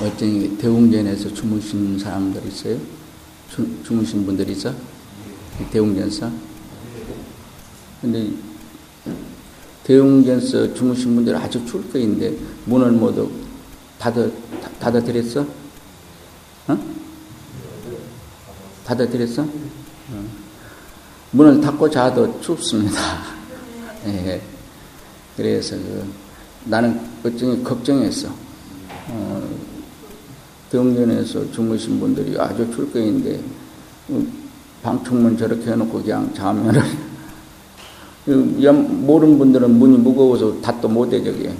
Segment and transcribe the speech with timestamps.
[0.00, 2.78] 어떤 대웅전에서 주무신 사람들 있어요?
[3.50, 4.72] 주, 주무신 분들 있어?
[5.70, 6.30] 대웅전서?
[8.00, 8.30] 근데
[9.84, 12.34] 대웅전서 주무신 분들 아주 추울 거인데
[12.64, 13.30] 문을 모두
[13.98, 14.26] 닫아,
[14.78, 15.46] 닫아 드렸어?
[16.68, 16.78] 어?
[18.86, 19.42] 닫아 드렸어?
[19.42, 20.24] 어.
[21.32, 23.22] 문을 닫고 자도 춥습니다.
[24.06, 24.40] 예.
[25.36, 26.06] 그래서 그,
[26.64, 28.28] 나는 어쩌니 걱정했어.
[29.08, 29.39] 어,
[30.70, 33.40] 병전에서 주무신 분들이 아주 출거인데
[34.10, 34.22] 어,
[34.82, 36.80] 방충문 저렇게 해놓고 그냥 자면은
[39.04, 41.50] 모르는 분들은 문이 무거워서 닫도 못해 저기.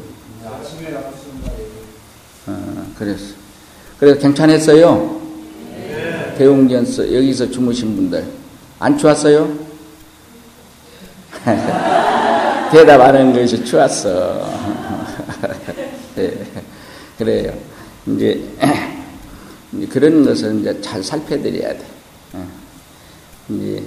[2.46, 3.34] 어, 그랬어.
[3.98, 5.20] 그래서 괜찮았어요.
[5.72, 6.34] 네.
[6.38, 8.24] 대웅전서 여기서 주무신 분들
[8.78, 9.58] 안 추웠어요?
[12.70, 14.48] 대답하는 것이 추웠어.
[16.14, 16.46] 네.
[17.18, 17.52] 그래요.
[18.06, 18.42] 이제
[19.88, 21.86] 그런 것을 이제 잘 살펴드려야 돼.
[22.32, 22.48] 어.
[23.48, 23.82] 이제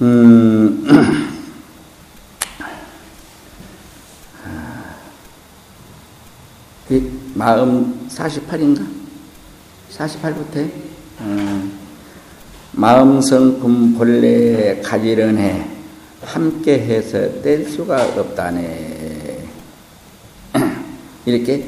[0.00, 0.86] 음,
[6.88, 8.86] 그 마음 48인가?
[9.90, 10.70] 48부터
[11.20, 11.78] 음,
[12.72, 15.77] 마음성품 본래 가지런해
[16.22, 19.44] 함께 해서 뗄 수가 없다네.
[21.26, 21.66] 이렇게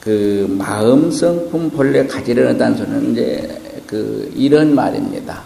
[0.00, 5.42] 그 마음 성품 본래 가지런하다는 소리는 이제 그 이런 말입니다.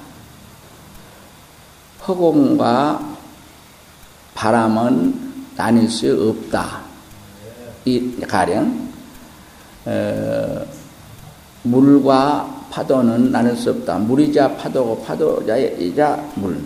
[2.06, 3.16] 허공과
[4.34, 6.82] 바람은 나뉠 수 없다.
[7.84, 8.88] 이 가령
[9.86, 10.66] 어,
[11.62, 13.98] 물과 파도는 나눌 수 없다.
[13.98, 16.60] 물이자 파도고 파도자이자 물.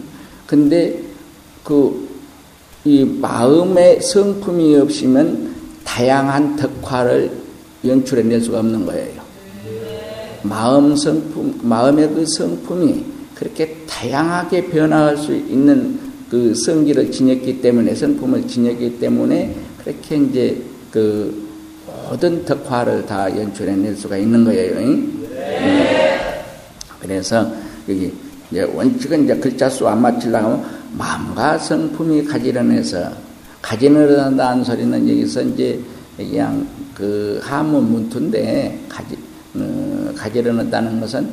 [0.47, 1.08] 근데
[1.69, 2.09] 그
[2.89, 7.31] 이 마음의 성품이 없으면 다양한 덕화를
[7.85, 9.21] 연출해낼 수가 없는 거예요.
[10.43, 13.05] 마음 성품, 마음의 그 성품이
[13.35, 15.99] 그렇게 다양하게 변화할 수 있는
[16.31, 21.47] 그 성기를 지녔기 때문에 성품을 지녔기 때문에 그렇게 이제 그
[22.09, 24.81] 모든 덕화를 다 연출해낼 수가 있는 거예요.
[24.81, 26.45] 네.
[27.01, 27.51] 그래서
[27.89, 28.13] 여기
[28.51, 33.13] 이제 원칙은 이제 글자 수 안 맞추려고 하면 마음과 성품이 가지런해서
[33.63, 35.81] 가지런하다는 소리는 여기서 이제
[36.17, 39.17] 그냥 그 하문 문투인데 가지
[39.55, 41.29] 어, 가지런하다는 것은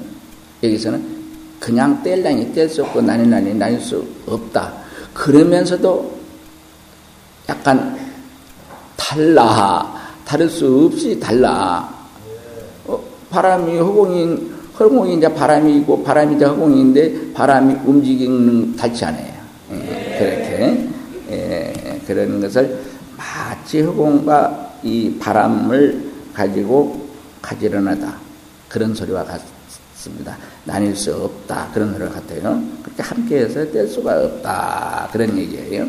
[0.63, 1.15] 여기서는
[1.59, 4.73] 그냥 뗄랑이 뗄 수 없고 나니 나니 나닐 수 없다.
[5.13, 6.15] 그러면서도
[7.49, 7.97] 약간
[8.95, 9.93] 달라.
[10.25, 11.89] 다를 수 없이 달라.
[12.85, 12.99] 어,
[13.29, 19.34] 바람이 허공인 허공이 이제 바람이고 바람이 이제 허공인데 바람이 움직이는 닿지 않아요.
[19.83, 20.87] 예, 그렇게
[21.31, 22.79] 예, 그런 것을
[23.17, 27.07] 마치 허공과 이 바람을 가지고
[27.41, 28.13] 가지런하다
[28.69, 30.37] 그런 소리와 같습니다.
[30.65, 32.61] 나뉠 수 없다 그런 소리 같아요.
[32.83, 35.87] 그렇게 함께해서 뗄 수가 없다 그런 얘기예요.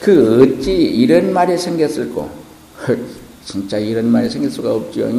[0.00, 2.28] 그 어찌 이런 말이 생겼을꼬?
[3.44, 5.10] 진짜 이런 말이 생길 수가 없죠.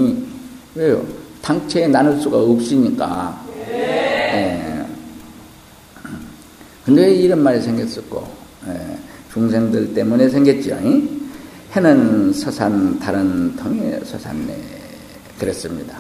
[0.76, 1.06] 왜요?
[1.42, 3.46] 당체에 나눌 수가 없으니까.
[3.70, 4.73] 예.
[6.86, 8.28] 근데 이런 말이 생겼었고,
[8.68, 8.98] 예.
[9.32, 10.78] 중생들 때문에 생겼죠.
[11.72, 14.58] 해는 서산, 다른 통에 서산네.
[15.40, 15.98] 그랬습니다.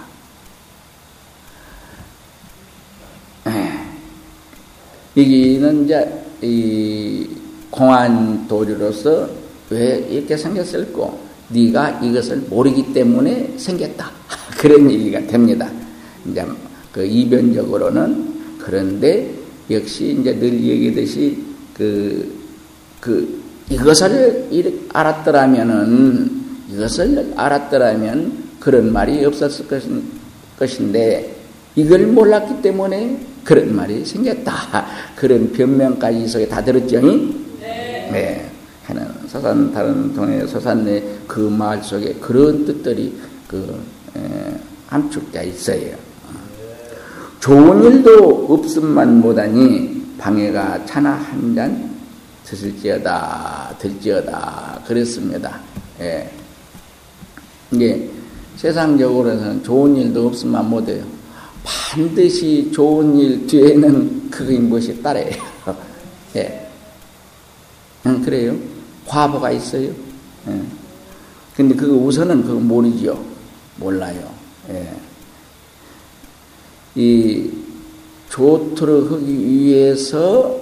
[3.47, 5.21] 예.
[5.21, 7.27] 여기는 이제, 이,
[7.73, 9.27] 공안 도리로서
[9.71, 11.19] 왜 이렇게 생겼을꼬?
[11.47, 14.11] 네가 이것을 모르기 때문에 생겼다.
[14.59, 15.69] 그런 얘기가 됩니다.
[16.29, 16.45] 이제
[16.91, 21.37] 그 이변적으로는 그런데 역시 이제 늘 얘기듯이
[21.73, 22.31] 그,
[22.99, 24.49] 그, 이것을
[24.91, 29.65] 알았더라면은, 이것을 알았더라면 그런 말이 없었을
[30.59, 31.35] 것인데,
[31.75, 34.85] 이걸 몰랐기 때문에 그런 말이 생겼다.
[35.15, 37.01] 그런 변명까지 속에 다 들었죠?
[37.59, 38.09] 네.
[38.11, 38.49] 네.
[38.85, 43.13] 하는 서산 다른 동해 서산 내 그 말 속에 그런 뜻들이
[43.47, 43.81] 그
[44.15, 44.19] 에,
[44.87, 45.95] 함축되어 있어요.
[47.43, 51.93] 좋은 일도 없음만 못하니 방해가 차나 한 잔
[52.45, 55.59] 드실지어다 들지어다 그랬습니다.
[55.99, 56.31] 예.
[57.69, 58.09] 이게
[58.55, 61.03] 세상적으로는 좋은 일도 없으면 못해요.
[61.65, 65.29] 반드시 좋은 일 뒤에는 그게 무엇이 따라요.
[66.37, 66.69] 예.
[68.05, 68.55] 응, 그래요.
[69.05, 69.89] 과보가 있어요.
[70.47, 70.61] 예.
[71.57, 73.21] 근데 그거 우선은 그거 모르죠.
[73.75, 74.31] 몰라요.
[74.69, 74.93] 예.
[76.95, 77.51] 이
[78.29, 80.59] 좋도록 하기 위해서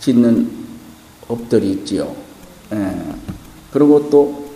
[0.00, 0.50] 짓는
[1.28, 2.14] 업들이 있지요.
[2.72, 2.96] 예.
[3.72, 4.50] 그리고 또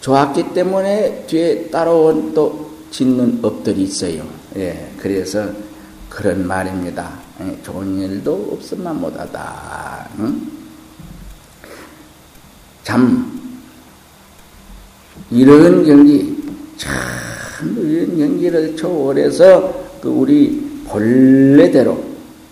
[0.00, 4.26] 좋았기 때문에 뒤에 따라온 또 짓는 업들이 있어요.
[4.56, 4.92] 예.
[4.98, 5.48] 그래서
[6.08, 7.20] 그런 말입니다.
[7.40, 7.62] 예.
[7.62, 10.08] 좋은 일도 없으면 못하다.
[10.18, 10.50] 응?
[12.82, 13.60] 참
[15.30, 16.36] 이런 경기
[16.76, 16.94] 참
[17.64, 22.02] 이런 경기를 초월해서 그 우리 본래대로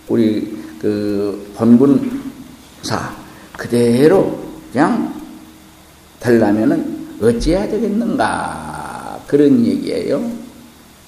[0.08, 3.14] 우리 그 본분사
[3.56, 4.38] 그대로
[4.72, 5.14] 그냥
[6.20, 10.30] 되려면은 어찌해야 되겠는가 그런 얘기예요.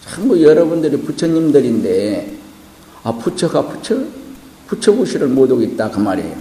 [0.04, 2.36] 참고 여러분들이 부처님들인데
[3.02, 3.96] 아 부처가 부처
[4.66, 6.36] 부처 구실을 못 오겠다 그 말이에요.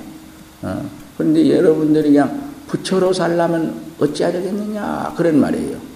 [0.62, 0.90] 어?
[1.18, 5.95] 그런데 여러분들이 그냥 부처로 살려면 어찌해야 되겠느냐 그런 말이에요.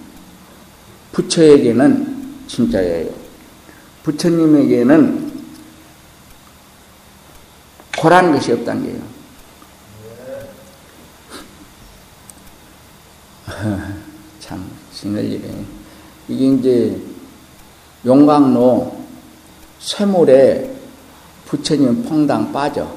[1.12, 3.10] 부처에게는 진짜예요.
[4.02, 5.30] 부처님에게는
[7.98, 9.02] 고라는 것이 없다는 게요.
[14.40, 15.64] 참, 싱을리네.
[16.28, 17.00] 이게 이제
[18.06, 19.00] 용광로
[19.80, 20.74] 쇠물에
[21.46, 22.90] 부처님 퐁당 빠져.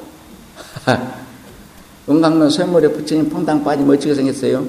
[2.08, 4.66] 용광로 쇠물에 부처님 퐁당 빠지면 어떻게 생겼어요?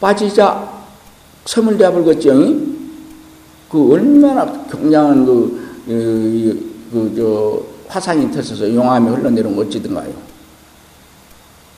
[0.00, 0.79] 빠지자
[1.46, 2.34] 쇠물 대불겠죠?
[3.68, 10.12] 그 얼마나 굉장한 그, 그, 그, 저, 화산이 터져서 용암이 흘러내려온 거 어찌든가요.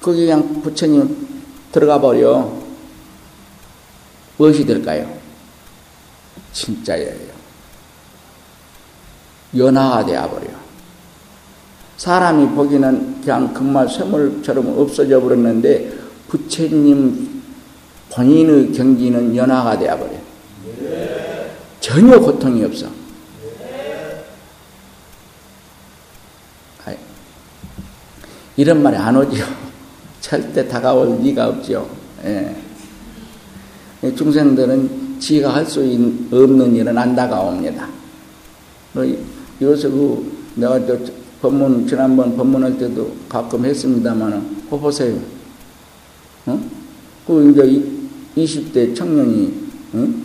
[0.01, 1.29] 거기 그냥 부처님
[1.71, 2.53] 들어가 버려.
[4.37, 5.11] 무엇이 될까요?
[6.53, 7.33] 진짜예요.
[9.57, 10.49] 연하가 되어버려.
[11.97, 15.93] 사람이 보기는 그냥 금말 쇠물처럼 없어져 버렸는데
[16.29, 17.32] 부처님
[18.15, 20.13] 본인의 경기는 연하가 되어버려.
[21.81, 22.87] 전혀 고통이 없어.
[28.57, 29.45] 이런 말이 안 오지요.
[30.21, 31.89] 절대 다가올 리가 없죠.
[32.25, 32.55] 예.
[34.15, 35.81] 중생들은 지가 할 수
[36.31, 37.89] 없는 일은 안 다가옵니다.
[38.93, 39.05] 뭐,
[39.61, 40.99] 요새 그, 내가 저
[41.41, 45.19] 법문, 지난번 법문할 때도 가끔 했습니다만, 그 보세요.
[46.47, 46.61] 어?
[47.27, 48.02] 그 이제
[48.37, 49.55] 20대 청년이,
[49.95, 50.25] 응?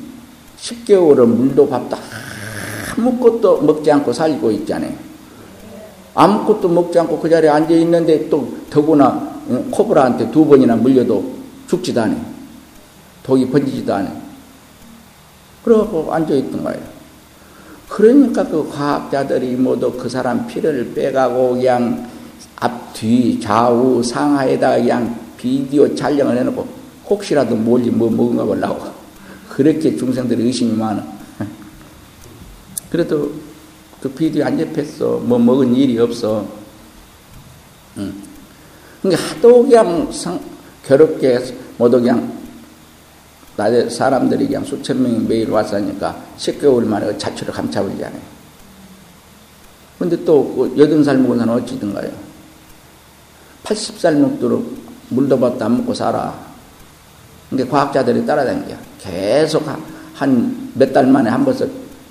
[0.59, 1.97] 10개월은 물도 밥도
[2.97, 4.93] 아무것도 먹지 않고 살고 있잖아요.
[6.15, 9.37] 아무것도 먹지 않고 그 자리에 앉아 있는데 또 더구나
[9.69, 11.37] 코브라한테 두 번이나 물려도
[11.67, 12.19] 죽지도 않아요.
[13.23, 14.15] 독이 번지지도 않아요.
[15.63, 16.79] 그러고 앉아 있던 거예요.
[17.89, 22.09] 그러니까 그 과학자들이 모두 그 사람 피를 빼가고 그냥
[22.55, 26.76] 앞, 뒤, 좌우, 상하에다 그냥 비디오 촬영을 해놓고
[27.09, 28.91] 혹시라도 뭘지 뭐 먹은가 보려고.
[29.49, 31.05] 그렇게 중생들의 의심이 많아.
[32.89, 33.31] 그래도
[34.01, 35.17] 그 비디오 안 잡혔어.
[35.19, 36.47] 뭐 먹은 일이 없어.
[37.97, 38.13] 응.
[39.01, 40.39] 그러니까 하도 그냥 상,
[40.83, 41.39] 괴롭게
[41.77, 42.37] 모두 그냥
[43.55, 48.21] 낮에 사람들이 그냥 수천 명이 매일 왔으니까 10개월 만에 자취를 감춰버리잖아요.
[49.97, 52.11] 근데 또 여든 살 먹은 사람 어찌든가요?
[53.63, 54.77] 80살 먹도록
[55.09, 56.46] 물도 밥도 안 먹고 살아.
[57.49, 58.75] 근데 과학자들이 따라다니겨.
[58.99, 59.63] 계속
[60.13, 61.69] 한 몇 달 만에 한 번씩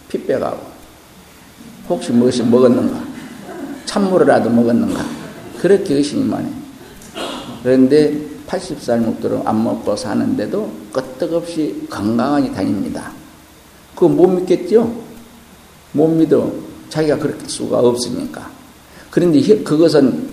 [0.09, 0.59] 피 빼가고.
[1.89, 3.01] 혹시 무엇이 먹었는가?
[3.85, 5.05] 찬물이라도 먹었는가?
[5.61, 6.53] 그렇게 의심이 많아요.
[7.63, 13.13] 그런데 80살 먹도록 안 먹고 사는데도 끄떡없이 건강하게 다닙니다.
[13.95, 14.93] 그거 못 믿겠죠?
[15.93, 16.53] 못 믿어.
[16.89, 18.49] 자기가 그렇게 수가 없으니까.
[19.11, 20.29] 그런데 그것은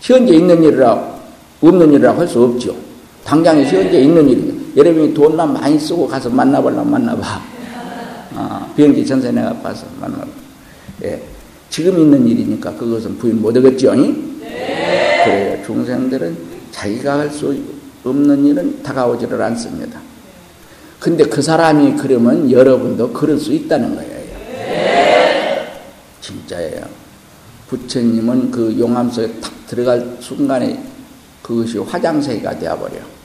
[0.00, 1.20] 현재 있는 일이라
[1.60, 2.74] 없는 일이라 할수 없죠.
[3.30, 7.40] 당장에 현재 있는 일이니 여러분이 돈만 많이 쓰고 가서 만나보려면 만나봐.
[8.34, 10.26] 아, 비행기 전세 내가 봐서 만나봐.
[11.04, 11.22] 예.
[11.68, 13.94] 지금 있는 일이니까 그것은 부인 못하겠죠?
[13.94, 15.22] 네.
[15.24, 15.64] 그래요.
[15.64, 16.36] 중생들은
[16.72, 17.56] 자기가 할 수
[18.02, 20.00] 없는 일은 다가오지를 않습니다.
[20.98, 24.10] 근데 그 사람이 그러면 여러분도 그럴 수 있다는 거예요.
[24.48, 25.68] 네.
[26.20, 26.82] 진짜예요.
[27.68, 30.82] 부처님은 그 용암 속에 탁 들어갈 순간에
[31.42, 33.19] 그것이 화장세가 되어버려.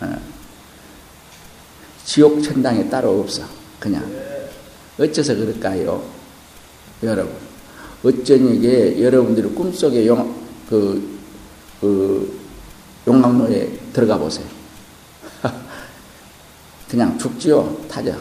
[0.00, 0.18] 어.
[2.04, 3.42] 지옥 천당에 따로 없어.
[3.80, 4.04] 그냥.
[4.98, 6.02] 어째서 그럴까요?
[7.02, 7.34] 여러분.
[8.02, 10.34] 어쩐 이게 여러분들이 꿈속에 용,
[10.68, 11.18] 그,
[11.80, 12.38] 그,
[13.06, 14.46] 용광로에 들어가 보세요.
[16.88, 17.76] 그냥 죽지요.
[17.88, 18.16] 타죠.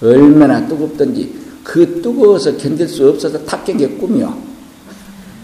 [0.00, 4.36] 얼마나 뜨겁든지 그 뜨거워서 견딜 수 없어서 탑깬 게 꿈이요.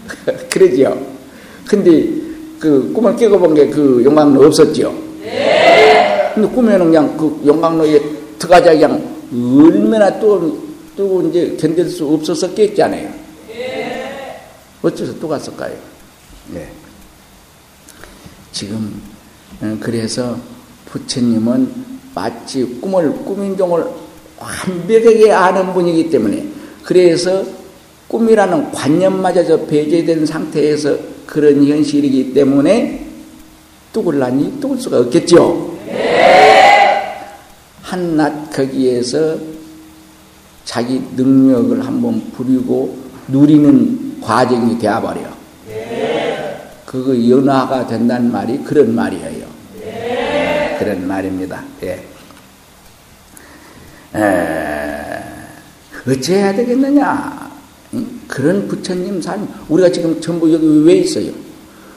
[0.51, 0.99] 그러지요.
[1.67, 2.09] 근데
[2.59, 5.08] 그 꿈을 깨고 본 게 그 용광로 없었지요.
[6.39, 6.41] 네.
[6.41, 8.01] 근데 꿈에는 그냥 그 용광로에
[8.37, 10.57] 들어가자 그냥 얼마나 또
[10.95, 13.09] 뜨거운지 견딜 수 없어서 깼잖아요.
[13.47, 14.41] 네.
[14.81, 15.75] 어째서 또 갔을까요?
[16.53, 16.69] 네.
[18.51, 19.01] 지금
[19.61, 20.37] 어, 그래서
[20.85, 23.85] 부처님은 마치 꿈을 꾸민 종을
[24.39, 26.47] 완벽하게 아는 분이기 때문에
[26.83, 27.43] 그래서
[28.07, 33.05] 꿈이라는 관념마저 배제된 상태에서 그런 현실이기 때문에
[33.93, 35.77] 뚝을라니 뚝을 수가 없겠죠.
[37.89, 39.37] 한낱 거기에서
[40.63, 42.95] 자기 능력을 한번 부리고
[43.27, 45.21] 누리는 과정이 되어버려.
[46.85, 49.47] 그거 연화가 된다는 말이 그런 말이에요.
[50.77, 51.63] 그런 말입니다.
[51.83, 52.05] 예.
[54.15, 55.23] 에,
[56.07, 57.49] 어찌해야 되겠느냐?
[58.27, 61.31] 그런 부처님 산, 우리가 지금 전부 여기 왜 있어요?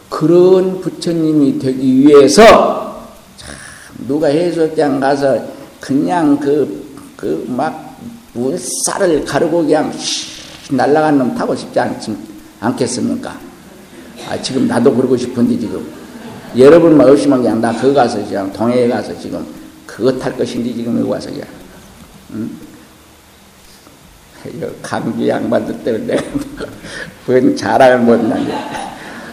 [0.09, 3.55] 그런 부처님이 되기 위해서, 참,
[4.07, 5.52] 누가 해수욕장 가서
[5.83, 7.99] 그냥 그, 그 막,
[8.35, 9.93] 물살을 가르고 그냥
[10.71, 12.01] 날아가는 놈 타고 싶지 않,
[12.61, 13.37] 않겠습니까?
[14.29, 15.85] 아, 지금 나도 그러고 싶은데 지금.
[16.57, 19.45] 여러분만 없으면 그냥 나 그거 가서 그냥 동해에 가서 지금
[19.85, 21.49] 그거 탈 것인지 지금 여기 와서 그냥.
[22.35, 22.51] 응?
[24.83, 26.17] 감기 양반들 때문에
[27.27, 28.53] 뭔 자랑을 못하게.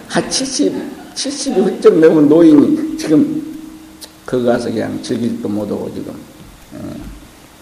[0.07, 0.73] 한 70,
[1.13, 3.39] 70이 훌쩍 넘은 노인이 지금
[4.25, 6.38] 그거 가서 그냥 즐길 도 못하고 지금.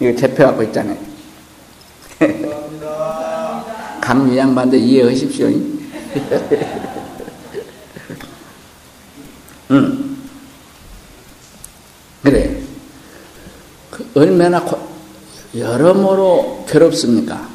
[0.00, 0.98] 이거 잡혀갖고 있잖아요.
[4.00, 5.48] 감기 양반들 이해하십시오.
[9.70, 10.16] 응.
[12.22, 12.62] 그래.
[13.90, 14.78] 그 얼마나 고,
[15.54, 17.48] 여러모로 괴롭습니까?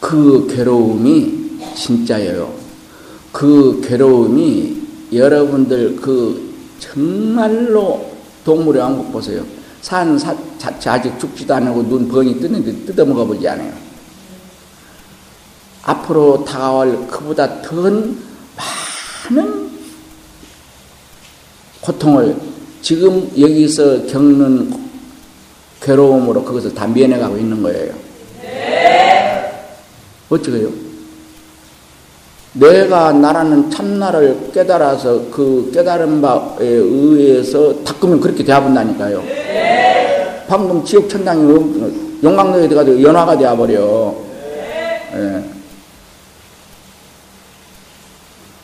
[0.00, 2.54] 그 괴로움이 진짜예요.
[3.32, 8.11] 그 괴로움이 여러분들 그 정말로
[8.44, 9.44] 동물의 왕국 보세요.
[9.80, 13.72] 산 사, 자체 아직 죽지도 않고 눈 벙이 뜨는데 뜯어먹어 보지 않아요.
[15.82, 17.74] 앞으로 다가올 그보다 더
[19.30, 19.72] 많은
[21.80, 22.36] 고통을
[22.80, 24.72] 지금 여기서 겪는
[25.80, 27.94] 괴로움으로 그것을 다 면해가고 있는 거예요.
[30.28, 30.91] 어쩌게요?
[32.54, 39.22] 내가 나라는 참나를 깨달아서 그 깨달은 바에 의해서 닦으면 그렇게 되어본다니까요.
[40.46, 44.14] 방금 지옥 천당이 용광로에 들어가지고 연화가 되어버려.
[45.14, 45.44] 예.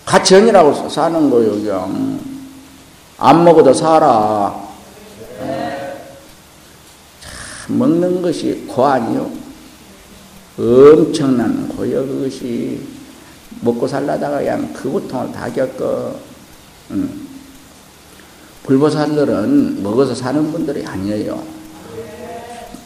[0.04, 2.20] 같이 연이라고 사는 거예요, 그냥.
[3.16, 4.54] 안 먹어도 살아.
[7.20, 9.30] 참, 먹는 것이 고아니요.
[10.58, 12.97] 엄청난 고요, 그것이.
[13.60, 16.14] 먹고 살라다가 그냥 그 고통을 다 겪어.
[16.90, 17.28] 음.
[18.64, 21.42] 불보살들은 먹어서 사는 분들이 아니에요.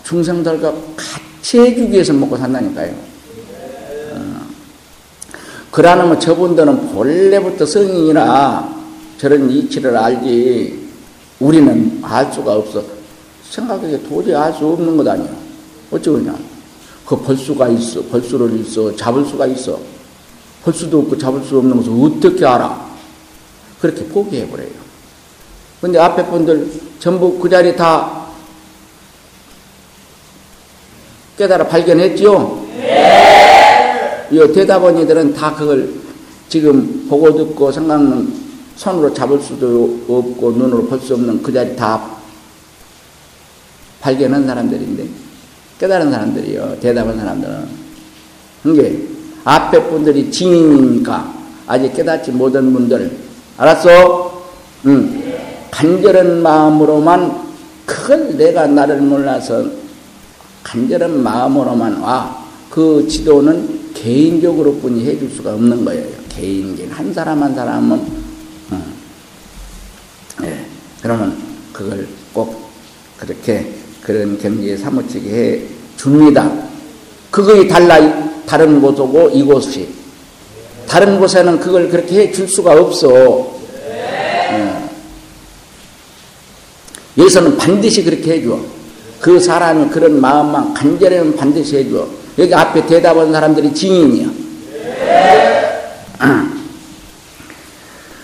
[0.04, 2.94] 중생들과 같이 해주기 위해서 먹고 산다니까요.
[4.12, 4.40] 음.
[5.70, 8.82] 그러면 저분들은 본래부터 성인이라
[9.18, 10.88] 저런 이치를 알지
[11.40, 12.82] 우리는 알 수가 없어.
[13.50, 15.28] 생각하기에 도저히 알 수 없는 것 아니야.
[15.90, 16.34] 어쩌냐.
[17.04, 18.00] 그 벌 수가 있어.
[18.04, 18.94] 벌 수를 있어.
[18.96, 19.78] 잡을 수가 있어.
[20.64, 22.92] 벌 수도 없고 잡을 수 없는 것을 어떻게 알아?
[23.80, 24.82] 그렇게 포기해버려요.
[25.80, 28.26] 근데 앞에 분들 전부 그 자리 다
[31.36, 32.66] 깨달아 발견했죠?
[32.76, 34.28] 네.
[34.30, 35.92] 이 대답원이들은 다 그걸
[36.48, 38.42] 지금 보고 듣고 생각는
[38.76, 42.16] 손으로 잡을 수도 없고 눈으로 볼 수 없는 그 자리 다
[44.00, 45.08] 발견한 사람들인데
[45.80, 46.78] 깨달은 사람들이요.
[46.80, 47.68] 대답한 사람들은.
[48.62, 49.08] 그게
[49.44, 51.34] 앞에 분들이 증인이니까
[51.66, 53.10] 아직 깨닫지 못한 분들
[53.56, 54.50] 알았어?
[54.86, 55.22] 응.
[55.70, 57.42] 간절한 마음으로만
[57.86, 59.64] 그걸 내가 나를 몰라서
[60.62, 62.42] 간절한 마음으로만 와.
[62.70, 66.06] 그 지도는 개인적으로 뿐이 해줄 수가 없는 거예요.
[66.28, 68.06] 개인적인 한 사람 한 사람은
[68.72, 68.82] 응.
[70.40, 70.66] 네.
[71.02, 71.36] 그러면
[71.72, 72.70] 그걸 꼭
[73.18, 75.62] 그렇게 그런 경지에 사무치게 해
[75.96, 76.50] 줍니다.
[77.30, 77.98] 그거이 달라
[78.46, 79.88] 다른 곳이고 이곳이
[80.88, 83.08] 다른 곳에는 그걸 그렇게 해 줄 수가 없어.
[83.88, 84.88] 네.
[87.18, 88.58] 여기서는 반드시 그렇게 해줘.
[89.20, 92.06] 그 사람이 그런 마음만 간절히면 반드시 해줘.
[92.38, 94.30] 여기 앞에 대답한 사람들이 증인이야.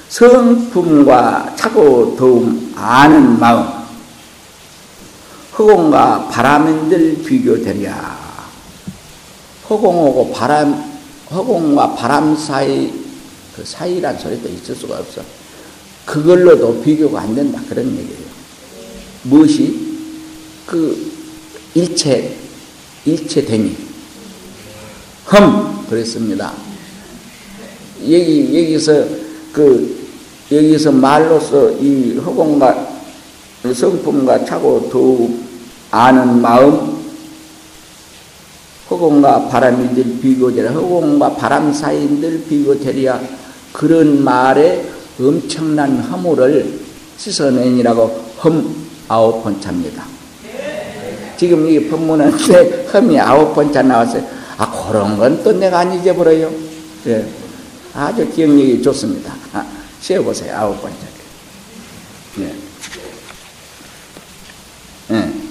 [0.08, 3.66] 성품과 차고 더움 아는 마음
[5.58, 8.27] 허공과 바람인들 비교되랴
[9.68, 10.98] 허공하고 바람
[11.30, 12.92] 허공과 바람 사이
[13.54, 15.20] 그 사이란 소리도 있을 수가 없어.
[16.06, 17.60] 그걸로도 비교가 안 된다.
[17.68, 18.28] 그런 얘기예요.
[19.24, 19.88] 무엇이?
[20.66, 21.10] 그
[21.74, 22.34] 일체
[23.04, 23.76] 일체 되니
[25.26, 25.86] 흠!
[25.88, 26.52] 그랬습니다.
[28.02, 29.04] 여기, 여기서
[29.52, 30.08] 그,
[30.50, 32.88] 여기서 말로서 이 허공과
[33.74, 35.38] 성품과 차고 더욱
[35.90, 36.87] 아는 마음,
[38.90, 43.20] 허공과 바람인들 비교되라, 허공과 바람 사이인들 비교되리야,
[43.72, 44.84] 그런 말에
[45.20, 46.80] 엄청난 허물을
[47.16, 50.04] 씻어내니라고 험 아홉 번 차입니다.
[51.36, 52.32] 지금 이 본문은
[52.92, 54.24] 험이 아홉 번차 나왔어요.
[54.56, 56.52] 아, 그런 건 또 내가 안 잊어버려요.
[57.06, 57.24] 예.
[57.94, 59.32] 아주 기억력이 좋습니다.
[59.52, 59.64] 아,
[60.00, 60.56] 세워보세요.
[60.56, 60.96] 아홉 번째.
[62.40, 62.54] 예.
[65.14, 65.47] 예.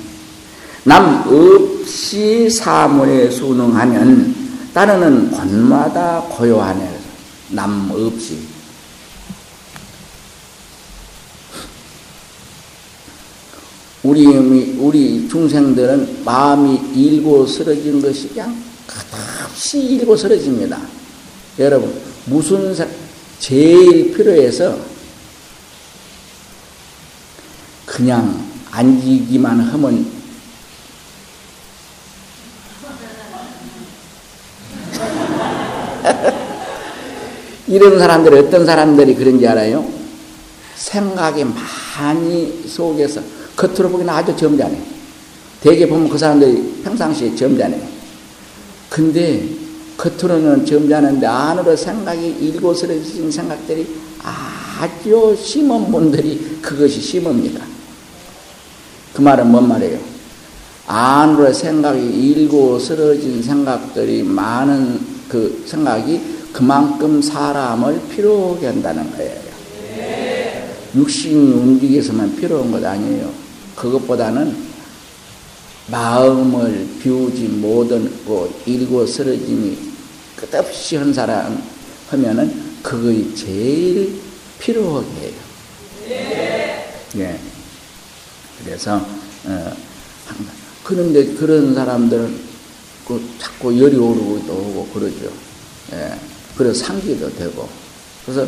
[0.88, 7.00] 남 없이 사물에 순응하면 따르는 권마다 고요하네.
[7.50, 8.39] 남 없이.
[14.01, 14.25] 우리,
[14.77, 18.56] 우리 중생들은 마음이 일고 쓰러진 것이 그냥
[18.88, 20.79] 끝없이 일고 쓰러집니다.
[21.60, 21.94] 여러분,
[22.27, 22.88] 무슨 사,
[23.39, 24.79] 제일 필요해서
[27.86, 30.17] 그냥 앉기만 하면
[37.68, 39.86] 이런 사람들이 어떤 사람들이 그런지 알아요?
[40.75, 43.22] 생각이 많이 속에서
[43.56, 44.77] 겉으로 보기는 아주 점잖해.
[45.62, 47.82] 대개 보면 그 사람들이 평상시에 점잖해.
[48.89, 49.50] 근데
[49.98, 53.88] 겉으로는 점잖은데 안으로 생각이 일고스러진 생각들이
[54.24, 57.66] 아주 심은 분들이 그것이 심읍니다.
[59.13, 60.00] 그 말은 뭔 말이에요?
[60.86, 66.22] 안으로 생각이 일고스러진 생각들이 많은 그 생각이
[66.53, 69.48] 그만큼 사람을 필요하게 한다는 거예요.
[70.96, 73.31] 육신이 움직여서만 필요한 것 아니에요.
[73.75, 74.55] 그것보다는
[75.88, 79.77] 마음을 비우지 못하고 일고 쓰러짐이
[80.36, 81.62] 끝없이 한 사람
[82.09, 84.13] 하면은 그것이 제일
[84.59, 85.48] 필요하게 해요.
[87.18, 87.40] 예.
[88.63, 89.05] 그래서
[89.46, 89.74] 어,
[90.83, 92.47] 그런데 그런 사람들은
[93.07, 95.31] 그 자꾸 열이 오르기도 하고 그러죠.
[95.93, 96.13] 예.
[96.57, 97.70] 그래서 상기도 되고.
[98.25, 98.46] 그래서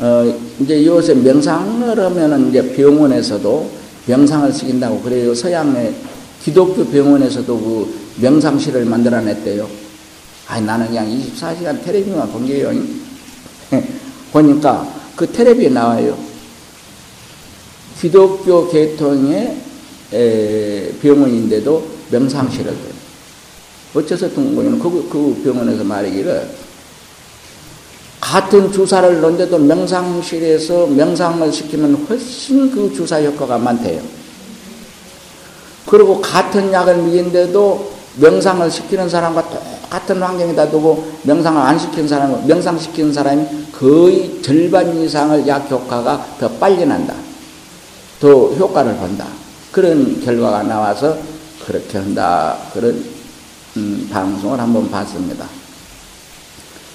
[0.00, 3.70] 어, 이제 요새 명상을 하면은 이제 병원에서도
[4.06, 5.32] 명상을 시킨다고 그래요.
[5.32, 5.94] 서양의
[6.42, 9.68] 기독교 병원에서도 그 명상실을 만들어 냈대요.
[10.48, 12.72] 아니, 나는 그냥 24시간 테레비만 본 게요.
[14.32, 16.18] 보니까 그 텔레비에 나와요.
[18.00, 19.56] 기독교 계통의
[21.00, 22.95] 병원인데도 명상실을 돼.
[23.96, 26.48] 어째서 둥거는 그, 그 병원에서 말이기를
[28.20, 34.02] 같은 주사를 넣는데도 명상실에서 명상을 시키면 훨씬 그 주사 효과가 많대요.
[35.86, 42.78] 그리고 같은 약을 먹인데도 명상을 시키는 사람과 똑같은 환경에다 두고 명상을 안 시키는 사람, 명상
[42.78, 47.14] 시키는 사람이 거의 절반 이상을 약 효과가 더 빨리 난다.
[48.18, 49.26] 더 효과를 본다.
[49.70, 51.16] 그런 결과가 나와서
[51.64, 52.56] 그렇게 한다.
[52.72, 53.15] 그런
[53.76, 55.46] 음, 방송을 한번 봤습니다.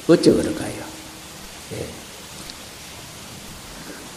[0.07, 0.83] 어째 그럴까요?
[1.73, 1.85] 예.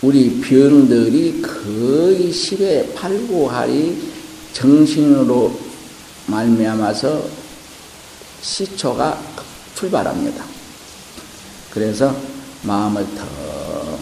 [0.00, 3.96] 우리 병들이 거의 10에 8, 9할이
[4.54, 5.58] 정신으로
[6.26, 7.22] 말미암아서
[8.40, 9.20] 시초가
[9.74, 10.44] 출발합니다.
[11.70, 12.16] 그래서
[12.62, 13.06] 마음을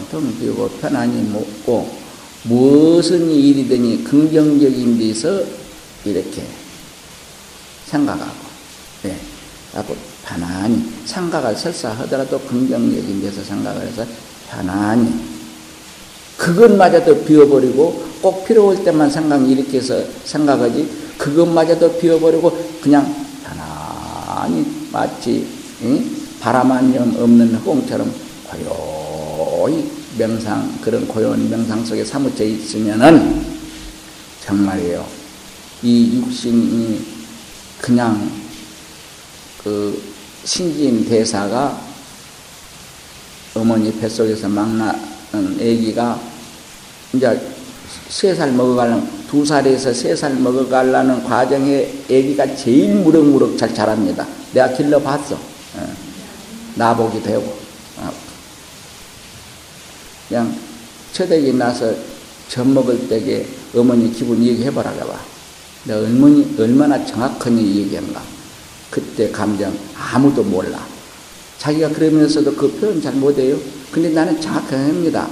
[0.09, 1.97] 텅텅 비우고 편안히 먹고
[2.43, 5.43] 무슨 일이든지 긍정적인 데서
[6.05, 6.45] 이렇게
[7.85, 8.42] 생각하고 예,
[9.73, 14.05] 하고 편안히 생각을 설사 하더라도 긍정적인 데서 생각을 해서
[14.49, 15.13] 편안히
[16.37, 25.47] 그것마저도 비워버리고 꼭 필요할 때만 생각 일으켜서 생각하지 그것마저도 비워버리고 그냥 편안히 마치
[26.39, 28.13] 바람 한 점 없는 허공처럼
[28.49, 33.45] 고요히 명상 그런 고요한 명상 속에 사무쳐 있으면은
[34.45, 35.05] 정말이에요.
[35.81, 37.05] 이 육신이
[37.81, 38.42] 그냥
[39.63, 40.01] 그
[40.43, 41.79] 신진 대사가
[43.55, 46.19] 어머니 뱃속에서 막 낳은 아기가
[47.13, 47.49] 이제
[48.09, 54.27] 세 살 먹어가려는 두 살에서 세 살 먹어가려는 과정에 아기가 제일 무럭무럭 잘 자랍니다.
[54.53, 55.35] 내가 길러봤어.
[55.35, 55.93] 어.
[56.75, 57.57] 나보기도 하고.
[57.97, 58.13] 어.
[60.27, 60.55] 그냥
[61.13, 61.93] 처대기 나서
[62.49, 63.45] 젖 먹을 때에
[63.75, 65.19] 어머니 기분 얘기해보라 봐.
[65.85, 68.32] 내가 어머니 얼마나 정확하니 얘기한가.
[68.93, 70.85] 그때 감정 아무도 몰라.
[71.57, 73.59] 자기가 그러면서도 그 표현 잘 못해요.
[73.91, 75.27] 근데 나는 정확하게 합니다.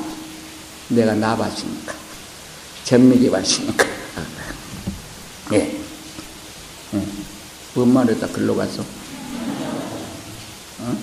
[0.88, 1.94] 내가 나봤으니까.
[2.84, 3.86] 전미리 봤으니까.
[5.54, 5.80] 예.
[6.96, 7.08] 예.
[7.76, 8.82] 뭔 말에다 글로 갔어?
[10.80, 10.98] 어?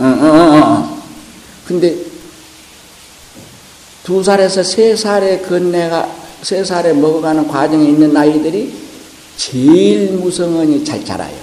[0.00, 1.02] 어, 어, 어, 어.
[1.64, 2.13] 근데
[4.04, 6.08] 두 살에서 세 살의 건네가
[6.42, 8.72] 세 살에 먹어가는 과정에 있는 아이들이
[9.36, 11.34] 제일 무성은이 잘 자라요.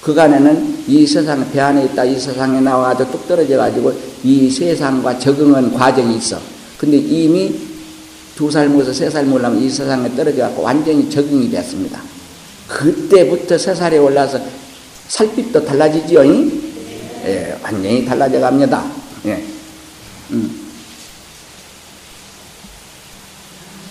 [0.00, 5.74] 그간에는 이 세상 배 안에 있다 이 세상에 나와도 뚝 떨어져 가지고 이 세상과 적응한
[5.74, 6.38] 과정이 있어.
[6.78, 7.52] 근데 이미
[8.36, 12.00] 두 살 먹어서 세 살 먹으려면 이 세상에 떨어져 갖고 완전히 적응이 됐습니다.
[12.68, 14.40] 그때부터 세 살에 올라서
[15.08, 16.24] 살빛도 달라지지요.
[17.26, 18.84] 예, 완전히 달라져 갑니다.
[19.26, 19.42] 예.
[20.30, 20.57] 음.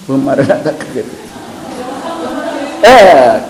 [0.07, 1.05] 뭔 말을 하다 그게.
[2.85, 3.45] 예.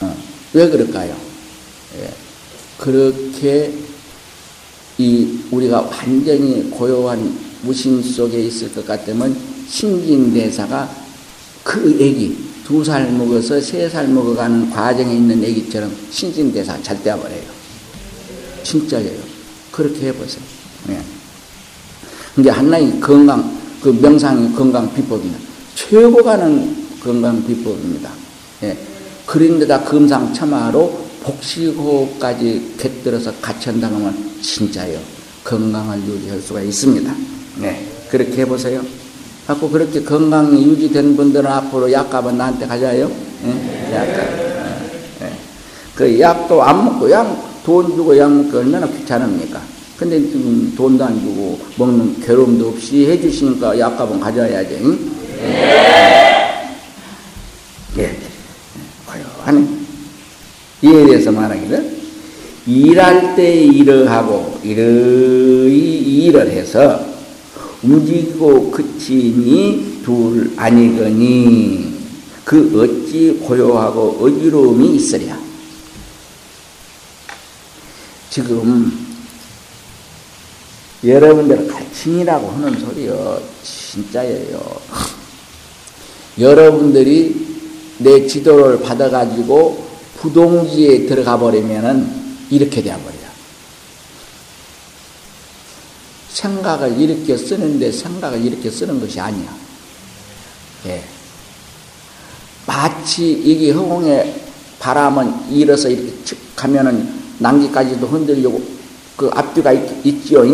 [0.00, 0.16] 어,
[0.54, 1.16] 왜 그럴까요?
[2.00, 2.10] 예.
[2.78, 3.72] 그렇게
[4.98, 9.36] 이 우리가 완전히 고요한 무심 속에 있을 것 같으면
[9.68, 10.88] 신진대사가
[11.64, 17.42] 그 애기 두 살 먹어서 세 살 먹어가는 과정에 있는 애기처럼 신진대사 잘 되어버려요.
[18.62, 19.20] 진짜예요.
[19.70, 20.42] 그렇게 해보세요.
[20.90, 21.00] 예.
[22.34, 25.38] 근데 하나의 건강, 그 명상이 건강 비법입니다.
[25.74, 28.10] 최고 가는 건강 비법입니다.
[28.62, 28.78] 예.
[29.26, 34.98] 그런데다 금상첨화로 복식호흡까지 곁들여서 같이 한다면 하 진짜요.
[35.42, 37.12] 건강을 유지할 수가 있습니다.
[37.58, 37.84] 네.
[38.08, 38.82] 그렇게 해보세요.
[39.46, 43.10] 자꾸 그렇게 건강이 유지된 분들은 앞으로 약값은 나한테 가져요.
[43.44, 43.94] 예?
[43.94, 44.18] 약값.
[45.22, 45.32] 예.
[45.96, 49.60] 그 약도 안 먹고 약, 돈 주고 약 먹기 얼마나 귀찮습니까?
[49.96, 54.78] 근데 지금 돈도 안 주고 먹는 괴로움도 없이 해주시니까 약값은 가져야지.
[54.82, 54.98] 응?
[57.98, 58.02] 예.
[58.02, 58.16] 예.
[59.06, 59.68] 고요하네.
[60.82, 62.02] 이에 대해서 말하기를
[62.66, 67.04] 일할 때 이러하고 이러이 일을 해서
[67.82, 71.92] 움직이고 그치니 둘 아니거니
[72.44, 75.38] 그 어찌 고요하고 어지러움이 있으랴.
[78.30, 79.11] 지금
[81.04, 83.42] 여러분들 갈증이라고 하는 소리요.
[83.62, 84.80] 진짜예요.
[86.38, 87.46] 여러분들이
[87.98, 89.86] 내 지도를 받아가지고
[90.18, 92.08] 부동지에 들어가 버리면은
[92.50, 93.22] 이렇게 되어버려.
[96.30, 99.54] 생각을 이렇게 쓰는데 생각을 이렇게 쓰는 것이 아니야.
[100.86, 101.02] 예.
[102.66, 104.40] 마치 이게 허공에
[104.78, 108.62] 바람은 일어서 이렇게 쭉 가면은 난기까지도 흔들려고
[109.16, 110.44] 그 앞뒤가 있, 지요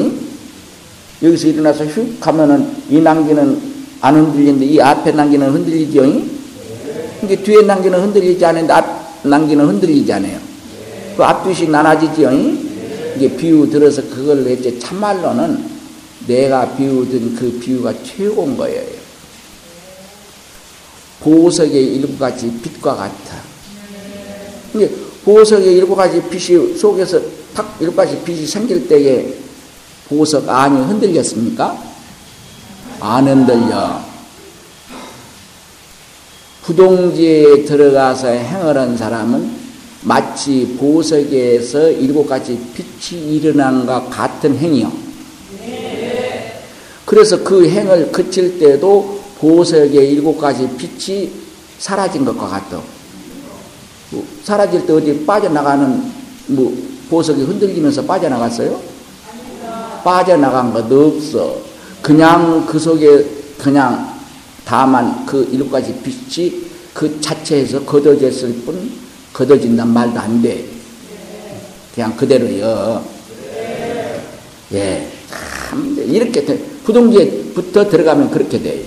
[1.23, 6.03] 여기서 일어나서 휙 가면은 이 난기는 안 흔들리는데 이 앞에 난기는 흔들리죠.
[7.21, 10.39] 근데 뒤에 난기는 흔들리지 않는데 앞 난기는 흔들리지 않아요.
[11.17, 12.31] 그 앞뒤씩 나눠지죠.
[13.17, 15.79] 이게 비유 들어서 그걸 이제 참말로는
[16.29, 18.99] 내가 비유든 그 비유가 최고인 거예요.
[21.21, 23.37] 보석의 일곱 가지 빛과 같아.
[24.75, 24.89] 이게
[25.25, 27.21] 보석의 일곱 가지 빛이 속에서
[27.55, 29.35] 탁 일곱 가지 빛이 생길 때에
[30.09, 31.77] 보석 안이 흔들렸습니까?
[33.01, 34.01] 안 흔들려.
[36.63, 39.69] 부동지에 들어가서 행을 한 사람은
[40.03, 44.93] 마치 보석에서 일곱 가지 빛이 일어난 것 같은 행이요.
[47.05, 51.31] 그래서 그 행을 그칠 때도 보석의 일곱 가지 빛이
[51.79, 52.81] 사라진 것과 같다.
[54.11, 56.13] 뭐 사라질 때 어디 빠져나가는
[56.49, 56.77] 뭐
[57.09, 58.98] 보석이 흔들리면서 빠져나갔어요?
[60.09, 61.55] 빠져나간 것 없어.
[62.01, 63.27] 그냥 그 속에
[63.59, 64.19] 그냥
[64.65, 66.63] 다만 그 일곱 가지 빛이
[66.95, 68.91] 그 자체에서 걷어졌을 뿐
[69.35, 70.65] 걷어진단 말도 안 돼.
[71.95, 73.05] 그냥 그대로요.
[74.73, 75.11] 예.
[75.69, 76.59] 참, 이렇게 돼.
[76.85, 78.83] 부동지에부터 들어가면 그렇게 돼요.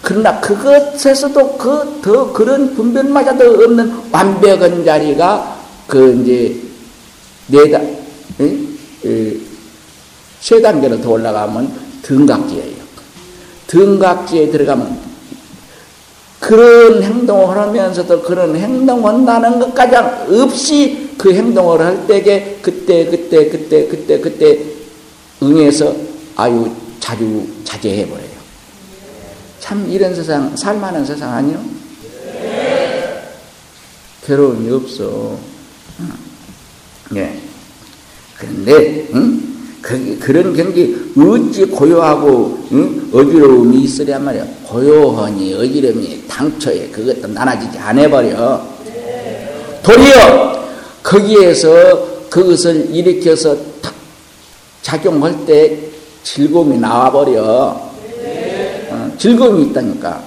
[0.00, 6.56] 그러나 그것에서도 그, 더 그런 분별마저도 없는 완벽한 자리가 그 이제
[7.48, 7.80] 네다,
[10.40, 11.72] 세 단계로 더 올라가면
[12.02, 12.80] 등각지예요.
[13.66, 15.10] 등각지에 들어가면
[16.40, 19.96] 그런 행동을 하면서도 그런 행동한다는 것까지
[20.34, 24.58] 없이 그 행동을 할 때에 그때 그때 그때 그때 그때
[25.42, 25.94] 응해서
[26.36, 28.40] 아유 자주 자제해 버려요.
[29.60, 31.62] 참 이런 세상 살만한 세상 아니요?
[34.24, 35.38] 괴로움이 없어.
[37.16, 37.38] 예.
[38.38, 39.59] 그런데 응?
[39.80, 43.10] 그, 그런 경기 어찌 고요하고 응?
[43.12, 44.44] 어지러움이 있으랴 말이야.
[44.66, 48.62] 고요하니 어지러움이 당초에 그것도 나눠지지 않아버려.
[49.82, 50.68] 도리어
[51.02, 53.94] 거기에서 그것을 일으켜서 탁
[54.82, 55.78] 작용할 때
[56.22, 57.90] 즐거움이 나와버려.
[58.90, 60.22] 어, 즐거움이 있다니까.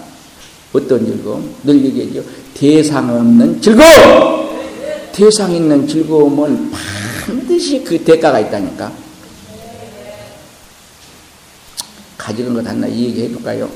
[0.74, 1.54] 어떤 즐거움?
[1.63, 2.24] 늘 얘기하죠.
[2.56, 4.44] 대상 없는 즐거움!
[5.12, 6.72] 대상 있는 즐거움은
[7.26, 9.03] 반드시 그 대가가 있다니까.
[12.24, 13.70] 가지는 것 하나 얘기해 줄까요?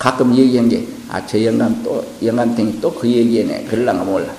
[0.00, 3.64] 가끔 얘기한 게, 아, 저 영감 또, 영감탱이 또 그 얘기해네.
[3.70, 4.34] 그럴랑가 몰라.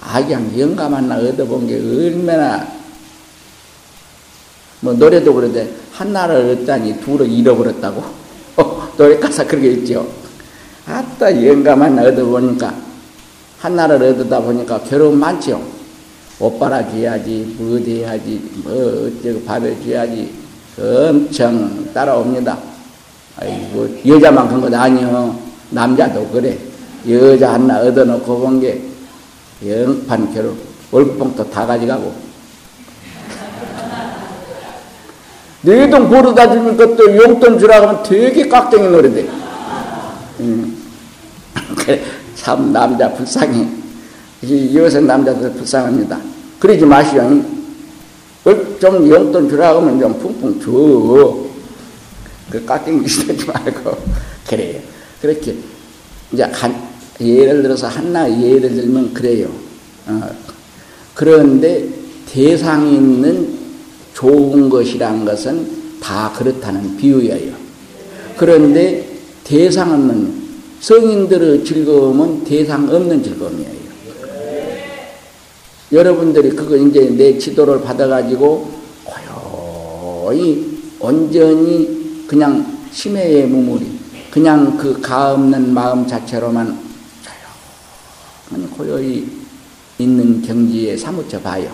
[0.00, 2.66] 아, 그냥 영감 하나 얻어본 게 얼마나,
[4.80, 8.02] 뭐, 노래도 그런데, 하나를 얻다니 둘을 잃어버렸다고.
[8.58, 10.08] 어, 노래 가사 그렇게 있죠.
[10.86, 12.74] 아따, 영감 하나 얻어보니까,
[13.60, 15.62] 하나를 얻다 보니까 괴로움 많죠.
[16.40, 20.41] 옷 빨아줘야지, 뭐 해야지, 뭐 어쩌고 밥해줘야지,
[20.82, 22.58] 엄청 따라옵니다.
[23.38, 25.34] 아이고, 여자만 그런 것 아니요.
[25.70, 26.58] 남자도 그래.
[27.08, 28.80] 여자 하나 얻어놓고 본 게
[29.64, 30.54] 영판 괴로
[30.90, 32.12] 월급봉도 다 가져가고.
[35.62, 39.28] 내돈 벌어다 주면 그것도 용돈 주라고 하면 되게 깍쟁이 노래돼.
[40.40, 40.76] 음.
[42.34, 43.68] 참 남자 불쌍해.
[44.74, 46.18] 요새 남자들 불쌍합니다.
[46.58, 47.22] 그러지 마시오.
[48.80, 51.52] 좀 용돈 주라고 하면 좀 풍풍 줘.
[52.50, 53.96] 그 깎인 기시지 말고.
[54.48, 54.80] 그래요.
[55.20, 55.54] 그렇게,
[56.32, 56.88] 이제 한,
[57.20, 59.48] 예를 들어서 하나 예를 들면 그래요.
[60.06, 60.28] 어.
[61.14, 61.88] 그런데
[62.26, 63.58] 대상 있는
[64.14, 67.52] 좋은 것이란 것은 다 그렇다는 비유예요.
[68.36, 69.08] 그런데
[69.44, 70.42] 대상 없는
[70.80, 73.81] 성인들의 즐거움은 대상 없는 즐거움이에요.
[75.92, 78.70] 여러분들이 그거 이제 내 지도를 받아가지고
[79.04, 83.98] 고요히 온전히 그냥 심해의 무물이
[84.30, 86.78] 그냥 그 가없는 마음 자체로만
[88.48, 89.30] 조용히 고요히
[89.98, 91.70] 있는 경지에 사무쳐 봐요.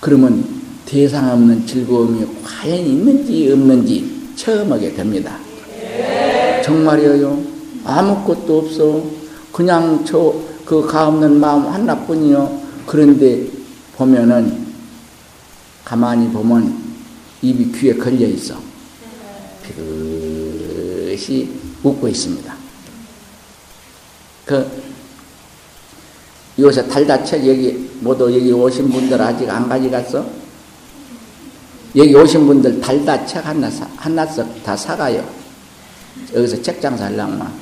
[0.00, 0.44] 그러면
[0.86, 5.36] 대상 없는 즐거움이 과연 있는지 없는지 처음 하게 됩니다.
[6.64, 7.42] 정말이에요.
[7.84, 9.02] 아무것도 없어.
[9.52, 12.61] 그냥 저 그 가없는 마음 하나뿐이요.
[12.86, 13.46] 그런데
[13.96, 14.66] 보면은
[15.84, 16.80] 가만히 보면
[17.42, 18.56] 입이 귀에 걸려 있어.
[19.62, 21.48] 비긋이
[21.82, 22.54] 웃고 있습니다.
[24.46, 24.82] 그
[26.58, 30.24] 요새 달다책 여기 모두 여기 오신 분들 아직 안 가져갔어?
[31.96, 35.26] 여기 오신 분들 달다책 하나 사, 하나씩 다 사가요.
[36.34, 37.52] 여기서 책 장사 하려면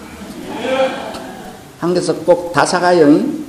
[1.79, 3.13] 한 개씩 꼭 다 사가요.
[3.13, 3.40] 예.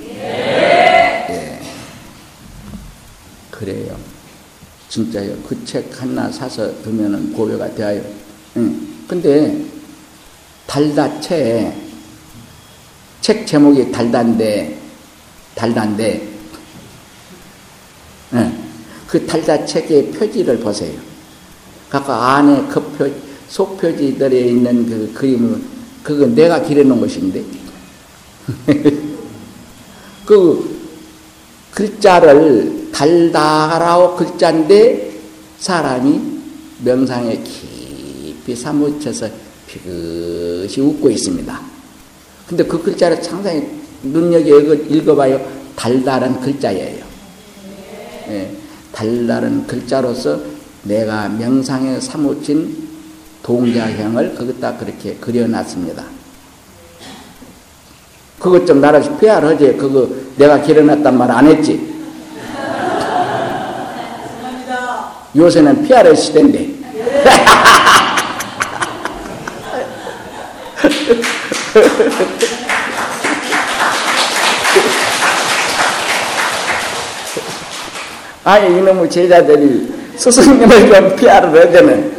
[3.62, 3.96] 그래요.
[4.90, 5.38] 진짜요.
[5.44, 8.04] 그 책 하나 사서 두면은 고배가 되어요.
[8.58, 8.88] 응.
[9.08, 9.64] 근데
[10.66, 11.72] 달다채
[13.22, 14.80] 책 제목이 달단데
[15.54, 16.28] 달단데
[18.34, 18.64] 응.
[19.08, 21.00] 그 달다 책의 표지를 보세요.
[21.90, 23.10] 각각 안에 그 표,
[23.48, 25.62] 속표지들에 있는 그 그림을
[26.02, 27.44] 그거 내가 기려놓은 것인데
[30.26, 30.71] 그
[31.72, 35.12] 글자를 달달하고 글자인데
[35.60, 36.20] 사람이
[36.84, 39.28] 명상에 깊이 사무쳐서
[39.68, 41.62] 비긋이 웃고 있습니다.
[42.48, 43.66] 근데 그 글자를 상당히
[44.04, 45.40] 눈여겨 읽어봐요.
[45.76, 47.06] 달달한 글자예요.
[48.28, 48.56] 네,
[48.92, 50.40] 달달한 글자로서
[50.84, 52.90] 내가 명상에 사무친
[53.44, 56.04] 동자형을 거기다 그렇게 그려놨습니다.
[58.40, 59.78] 그것 좀 나라 피하지.
[59.78, 61.90] 그거 내가 기려놨단 말 안 했지.
[65.36, 66.70] 요새는 피하를 시대인데.
[78.44, 82.12] 아니 이놈의 제자들이 스승님을 좀 피하를 해야 되는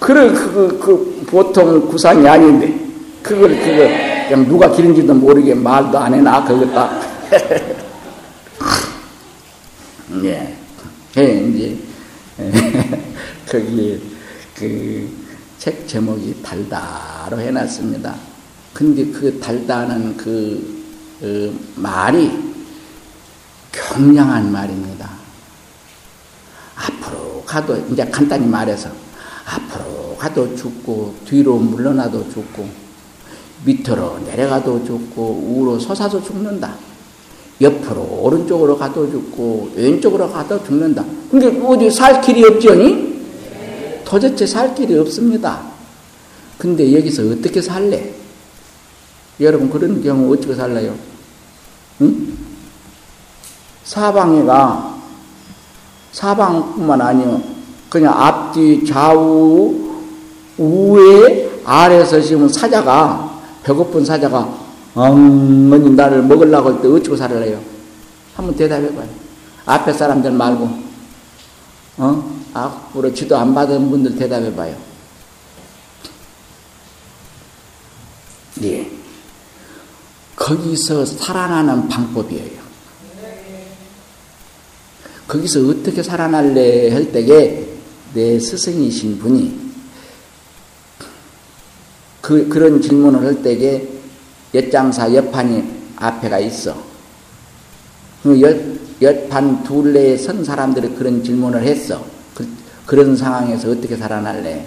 [0.00, 2.72] 그래 그, 그 보통 구상이 아닌데
[3.22, 7.00] 그걸 그거 그냥 누가 기른지도 모르게 말도 안 해놔 그것다
[10.24, 10.56] 예.
[11.16, 11.76] 예, 이제
[13.48, 13.98] 거기에
[14.54, 18.14] 그책 제목이 달다로 해놨습니다.
[18.72, 20.78] 근데 그 달다는 그
[21.20, 22.30] 어, 말이
[23.72, 25.10] 경량한 말입니다.
[26.76, 28.90] 앞으로 가도 이제 간단히 말해서
[29.46, 32.87] 앞으로 가도 죽고 뒤로 물러나도 죽고
[33.64, 36.74] 밑으로 내려가도 죽고 우로 솟아서 죽는다.
[37.60, 41.04] 옆으로 오른쪽으로 가도 죽고 왼쪽으로 가도 죽는다.
[41.30, 43.08] 근데 어디 살 길이 없죠니?
[44.04, 45.60] 도대체 살 길이 없습니다.
[46.56, 48.14] 근데 여기서 어떻게 살래?
[49.40, 50.94] 여러분 그런 경우 어떻게 살래요?
[52.00, 52.36] 응?
[53.84, 54.98] 사방에가
[56.12, 57.42] 사방뿐만 아니요
[57.88, 59.74] 그냥 앞뒤 좌우
[60.58, 63.27] 위에 아래에서 지금 사자가
[63.68, 67.60] 배고픈 사자가 엉머니 나를 먹으려고 할 때 어찌고 살을래요?
[68.34, 69.08] 한번 대답해봐요.
[69.66, 70.70] 앞에 사람들 말고
[71.98, 72.38] 어?
[72.54, 74.74] 앞으로 지도 안 받은 분들 대답해봐요.
[78.62, 78.90] 예.
[80.34, 82.58] 거기서 살아나는 방법이에요.
[85.26, 87.68] 거기서 어떻게 살아날래 할 때에
[88.14, 89.67] 내 스승이신 분이
[92.20, 93.86] 그, 그런 질문을 할 때에
[94.54, 95.64] 엿장사 옆판이
[95.96, 96.76] 앞에가 있어.
[98.22, 98.56] 그 옆,
[99.00, 102.04] 옆판 둘레에 선 사람들이 그런 질문을 했어.
[102.34, 102.46] 그,
[102.86, 104.66] 그런 상황에서 어떻게 살아날래?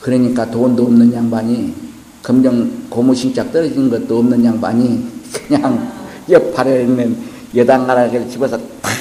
[0.00, 1.74] 그러니까 돈도 없는 양반이
[2.22, 5.92] 검정 고무신짝 떨어진 것도 없는 양반이 그냥
[6.28, 7.16] 옆판에 있는
[7.54, 8.92] 여당가락을 집어서 탁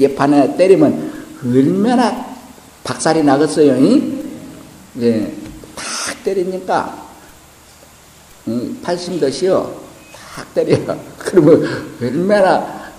[0.00, 1.12] 옆판에 때리면
[1.44, 2.26] 얼마나
[2.84, 3.76] 박살이 나겠어요.
[5.00, 5.32] 예,
[5.74, 7.05] 탁 때리니까
[8.82, 9.80] 팔심도시요
[10.12, 10.96] 탁 때려.
[11.18, 12.92] 그러면 얼마나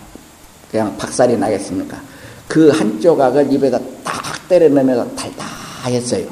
[0.70, 2.02] 그냥 박살이 나겠습니까?
[2.48, 6.28] 그 한쪽 악을 입에다 딱 때려 넣으면서 달달했어요.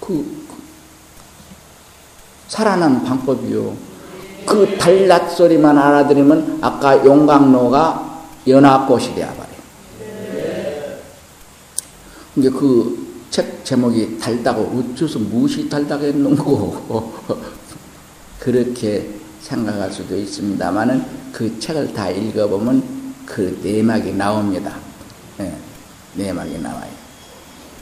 [0.00, 0.54] 그, 그
[2.48, 3.76] 살아난 방법이요.
[4.46, 9.48] 그 달랏 소리만 알아들으면 아까 용광로가 연합꽃이 되어버려요.
[12.36, 13.07] 이제 그책
[13.68, 17.14] 제목이 달다고 어째서 무엇이 달다겠는고
[18.40, 19.10] 그렇게
[19.42, 24.74] 생각할 수도 있습니다만은 그 책을 다 읽어보면 그 내막이 나옵니다.
[25.36, 25.54] 네,
[26.14, 26.90] 내막이 나와요.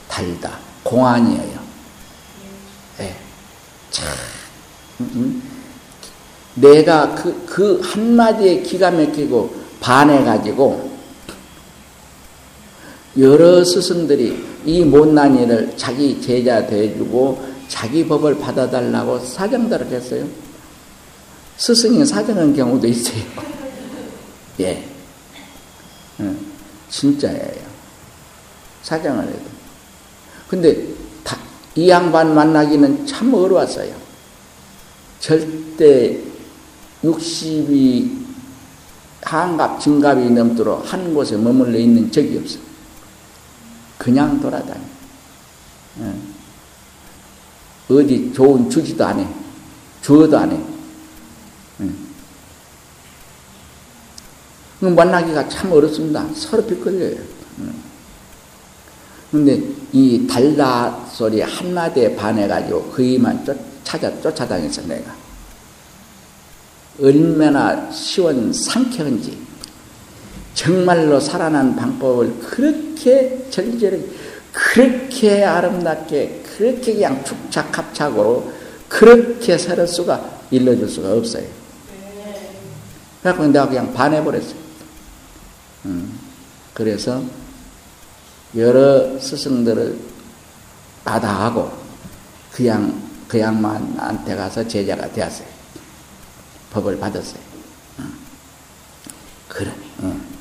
[0.08, 1.60] 달다 공안이에요.
[2.98, 3.16] 네.
[3.92, 4.06] 참
[4.98, 5.42] 음, 음.
[6.54, 10.98] 내가 그, 그 한마디에 기가 막히고 반해가지고
[13.18, 20.26] 여러 스승들이 이 못난 일을 자기 제자 돼주고 자기 법을 받아달라고 사정들을 했어요.
[21.56, 23.22] 스승이 사정한 경우도 있어요.
[24.60, 24.84] 예.
[26.20, 26.36] 응,
[26.90, 27.66] 진짜예요.
[28.82, 29.40] 사정을 해도.
[30.48, 30.84] 근데
[31.22, 31.38] 다,
[31.76, 33.94] 이 양반 만나기는 참 어려웠어요.
[35.20, 36.20] 절대
[37.04, 38.26] 60이
[39.22, 42.65] 한갑, 진갑이 넘도록 한 곳에 머물러 있는 적이 없어.
[44.06, 44.80] 그냥 돌아다녀.
[47.90, 49.26] 어디 좋은 주지도 안 해.
[50.00, 50.60] 주어도 안 해.
[54.78, 56.24] 만나기가 참 어렵습니다.
[56.36, 57.16] 서럽히 걸려요.
[59.32, 59.60] 근데
[59.92, 65.12] 이 달다 소리 한마디에 반해가지고 그이만 쫓, 찾아 쫓아다녔어, 내가.
[67.02, 69.36] 얼마나 시원 상쾌한지.
[70.56, 74.10] 정말로 살아난 방법을 그렇게 절절히,
[74.52, 78.52] 그렇게 아름답게, 그렇게 그냥 축착합착으로
[78.88, 81.44] 그렇게 살을 수가 일러줄 수가 없어요.
[83.22, 84.56] 그래서 내가 그냥 반해버렸어요.
[85.84, 86.18] 음,
[86.72, 87.22] 그래서
[88.56, 89.98] 여러 스승들을
[91.04, 91.70] 받아하고
[92.52, 95.48] 그 양, 그 양반한테 가서 제자가 되었어요.
[96.70, 97.40] 법을 받았어요.
[97.98, 98.18] 음.
[99.48, 100.35] 그러니, 음.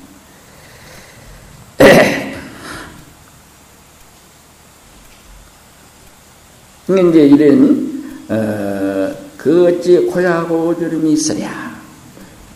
[6.88, 11.76] 이제 이런 어, 그 어찌 고요하고 어지름이 있으랴.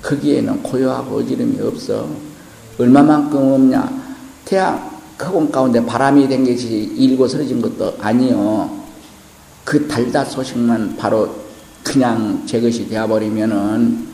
[0.02, 2.09] 거기에는 고요하고 어지름이 없어.
[2.78, 4.00] 얼마만큼 없냐.
[4.44, 8.70] 태양 그공 가운데 바람이 된 것이 일고 서러진 것도 아니요.
[9.64, 11.28] 그 달다 소식만 바로
[11.83, 14.09] 그냥 제 것이 되어버리면은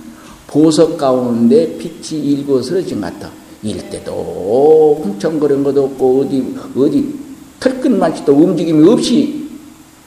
[0.46, 3.30] 보석 가운데 빛이 일고 서러진 것 같아
[3.66, 7.14] 일 때도 훔청거린 것도 없고 어디 어디
[7.60, 9.48] 털끝만치도 움직임이 없이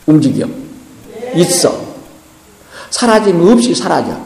[0.06, 0.48] 움직여.
[1.36, 1.90] 있어.
[2.90, 4.20] 사라짐 없이 사라져.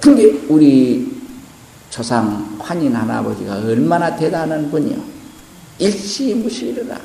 [0.00, 1.12] 근데 우리
[1.90, 4.96] 조상 환인 할아버지가 얼마나 대단한 분이요.
[5.78, 6.98] 일시무실이라.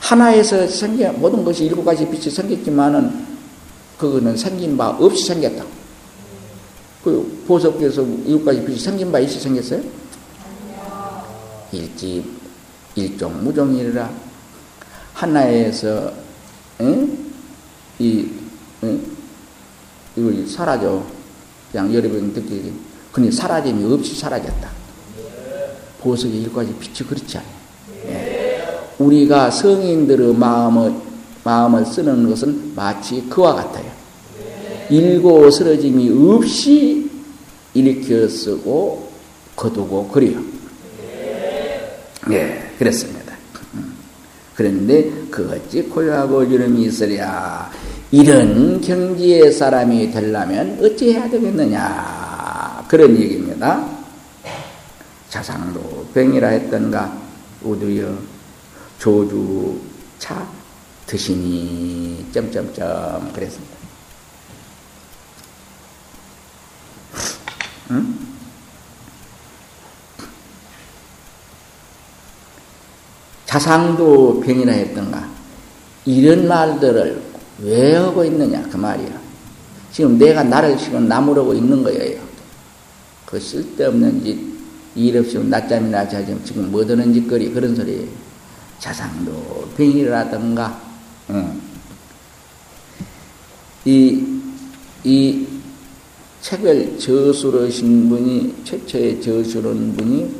[0.00, 3.26] 하나에서 생겨, 모든 것이 일곱 가지 빛이 생겼지만은,
[3.98, 5.64] 그거는 생긴 바 없이 생겼다.
[7.04, 9.80] 그 보석에서 일곱 가지 빛이 생긴 바 있이 생겼어요?
[11.72, 12.24] 일지,
[12.94, 14.10] 일종 무종이라.
[15.14, 16.12] 하나에서,
[16.80, 17.18] 응?
[17.98, 18.28] 이,
[20.16, 21.02] 이걸 사라져.
[21.70, 22.72] 그냥 여러분 듣기
[23.12, 24.70] 근데 사라짐이 없이 사라졌다.
[26.00, 27.52] 보석의 일과지 빛이 그렇지 않아요.
[28.06, 28.78] 예.
[28.98, 30.94] 우리가 성인들의 마음을,
[31.44, 33.90] 마음을 쓰는 것은 마치 그와 같아요.
[34.90, 37.10] 일고 쓰러짐이 없이
[37.74, 39.10] 일으켜 쓰고
[39.56, 40.40] 거두고 그래요.
[42.30, 43.34] 예, 그렇습니다.
[43.74, 43.94] 음.
[44.54, 47.70] 그런데 그 어찌 고요하고 주름이 있으랴.
[48.10, 52.84] 이런 경지의 사람이 되려면 어찌 해야 되겠느냐.
[52.88, 53.86] 그런 얘기입니다.
[55.28, 57.20] 자상도 병이라 했던가
[57.62, 58.16] 우두여
[58.98, 59.78] 조주
[60.18, 60.46] 차
[61.06, 63.76] 드시니 점점점 그랬습니다.
[67.90, 68.27] 응?
[73.48, 75.26] 자상도 병이라 했던가
[76.04, 77.22] 이런 말들을
[77.60, 79.18] 왜 하고 있느냐 그 말이야.
[79.90, 82.20] 지금 내가 나를 지금 나무라고 있는 거예요.
[83.24, 84.38] 그 쓸데없는 짓,
[84.94, 88.06] 일 없이 낮잠이나 자지 지금 뭐 드는 짓거리 그런 소리예요.
[88.78, 90.80] 자상도 병이라든가
[91.30, 91.60] 응.
[93.86, 94.26] 이,
[95.04, 95.46] 이
[96.42, 100.34] 책을 저술하신 분이 최초의 저술한 분이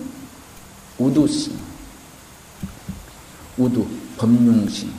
[0.98, 1.67] 우두씨
[3.58, 3.86] 우두,
[4.16, 4.90] 법융신.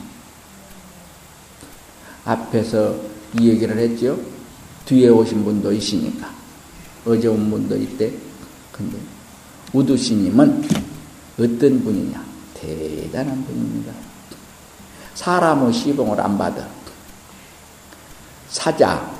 [2.24, 2.94] 앞에서
[3.38, 4.20] 이 얘기를 했죠.
[4.84, 6.30] 뒤에 오신 분도 있으니까.
[7.04, 8.12] 어제 온 분도 있대.
[8.72, 8.98] 근데
[9.72, 10.68] 우두스님은
[11.38, 12.24] 어떤 분이냐?
[12.54, 13.92] 대단한 분입니다.
[15.14, 16.68] 사람의 시봉을 안 받아.
[18.48, 19.10] 사자,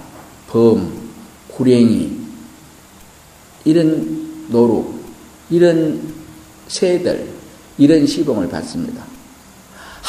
[0.48, 0.92] 범,
[1.48, 2.18] 구랭이,
[3.64, 4.92] 이런 노루,
[5.50, 6.14] 이런
[6.68, 7.32] 새들,
[7.78, 9.09] 이런 시봉을 받습니다.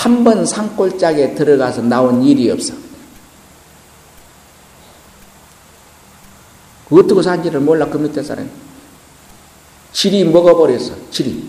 [0.02, 2.74] 한 번 산골짜기에 들어가서 나온 일이 없어.
[6.90, 8.50] 어떻게 산지를 몰라 그 밑에 사람이.
[9.94, 10.96] 질이 먹어버렸어.
[11.12, 11.48] 질이.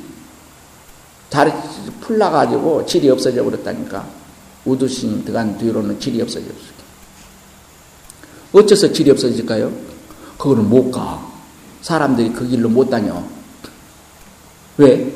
[1.31, 1.51] 다리
[2.03, 4.07] 풀나가지고 질이 없어져 버렸다니까.
[4.67, 6.53] 우두신 들어간 뒤로는 질이 없어졌어.
[8.53, 9.73] 어째서 질이 없어질까요?
[10.37, 11.27] 그거는 못 가.
[11.81, 13.25] 사람들이 그 길로 못 다녀.
[14.77, 15.11] 왜?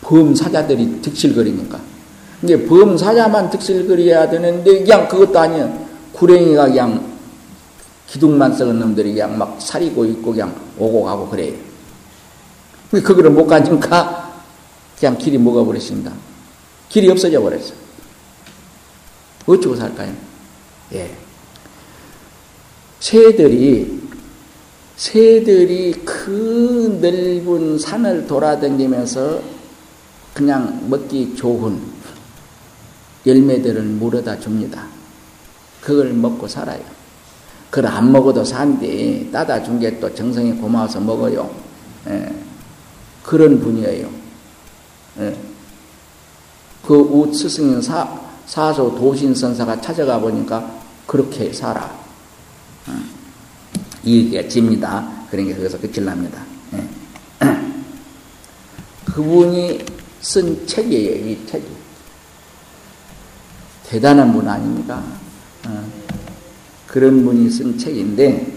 [0.00, 1.89] 범사자들이 득실거리니까.
[2.42, 5.72] 이제 범사자만 득실거려야 되는데 그냥 그것도 아니야.
[6.12, 7.10] 구랭이가 그냥
[8.06, 11.54] 기둥만 썩은 놈들이 그냥 막 사리고 있고 그냥 오고 가고 그래요.
[12.90, 14.42] 그거를 못 가니까
[14.98, 16.12] 그냥 길이 먹어버리신다.
[16.88, 17.72] 길이 없어져 버렸어.
[19.46, 20.12] 어쩌고 살까요?
[20.94, 21.10] 예.
[22.98, 24.00] 새들이
[24.96, 29.40] 새들이 그 넓은 산을 돌아다니면서
[30.34, 31.80] 그냥 먹기 좋은
[33.26, 34.86] 열매들을 물어다 줍니다.
[35.80, 36.82] 그걸 먹고 살아요.
[37.70, 41.50] 그걸 안 먹어도 산디 따다 준 게 또 정성이 고마워서 먹어요.
[42.08, 42.34] 예.
[43.22, 44.10] 그런 분이에요.
[45.20, 45.36] 예.
[46.82, 51.94] 그 스승인 사, 사소 도신선사가 찾아가 보니까 그렇게 살아.
[52.88, 53.08] 음.
[54.02, 55.08] 이 얘기가 집니다.
[55.30, 56.42] 그러니까 거기서 끝을납니다.
[56.74, 56.88] 예.
[59.04, 59.84] 그분이
[60.20, 61.79] 쓴 책이에요, 이 책이.
[63.90, 65.02] 대단한 분 아닙니까?
[65.66, 65.84] 어.
[66.86, 68.56] 그런 분이 쓴 책인데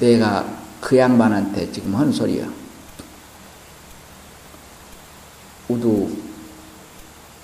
[0.00, 2.48] 내가 그 양반한테 지금 한 소리야.
[5.68, 6.10] 우두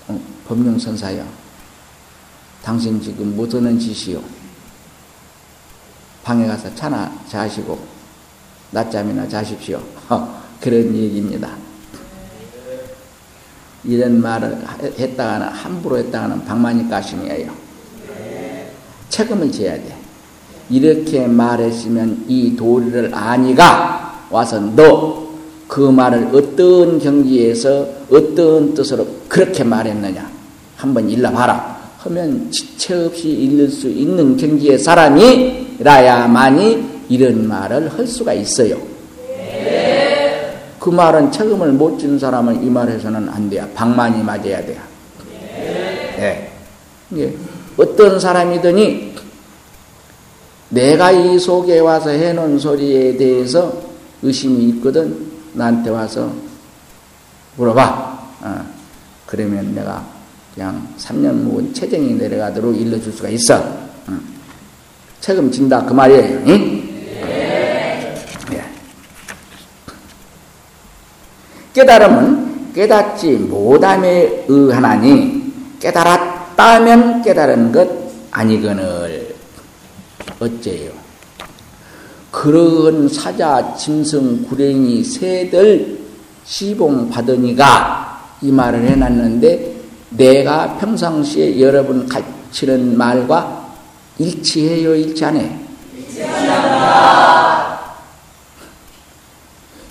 [0.07, 1.23] 어, 법령선사야.
[2.63, 4.23] 당신 지금 못하는 짓이요.
[6.23, 7.85] 방에 가서 차나 자시고
[8.71, 9.77] 낮잠이나 자십시오.
[10.09, 11.55] 어, 그런 얘기입니다.
[13.87, 14.57] 이런 말을
[14.97, 17.51] 했다가는 함부로 했다가는 방만이 가심이에요.
[19.09, 19.95] 책임을 져야 돼.
[20.69, 25.25] 이렇게 말했으면 이 도리를 아니가 와서 너
[25.67, 30.29] 그 말을 어떤 경지에서 어떤 뜻으로 그렇게 말했느냐
[30.77, 36.25] 한번 일러봐라 하면 지체 없이 읽을 수 있는 경지의 사람이라야만이
[37.09, 38.77] 이런 말을 할 수가 있어요.
[40.85, 43.67] 그 말은 책임을 못 지는 사람은 이 말해서는 안 돼요.
[43.73, 44.79] 방만이 맞아야 돼요.
[46.15, 46.51] 네.
[47.17, 47.33] 예.
[47.75, 49.15] 어떤 사람이더니
[50.69, 53.81] 내가 이 속에 와서 해놓은 소리에 대해서
[54.21, 56.31] 의심이 있거든 나한테 와서
[57.55, 58.19] 물어봐.
[58.41, 58.65] 어.
[59.25, 60.05] 그러면 내가
[60.53, 63.55] 그냥 3년 묵은 체정이 내려가도록 일러줄 수가 있어.
[63.57, 64.19] 어.
[65.19, 66.43] 책임진다 그 말이에요.
[66.45, 66.74] 응?
[71.75, 77.89] 깨달음은 깨닫지 못함에 의하나니 깨달았다면 깨달은 것
[78.31, 79.35] 아니거늘
[80.39, 80.91] 어째요?
[82.31, 85.99] 그런 사자, 짐승, 구랭이, 새들
[86.45, 89.75] 시봉 받으니가 이 말을 해놨는데
[90.11, 93.73] 내가 평상시에 여러분 가르치는 말과
[94.17, 95.59] 일치해요, 일치 안 해?
[95.97, 97.64] 일치합니다.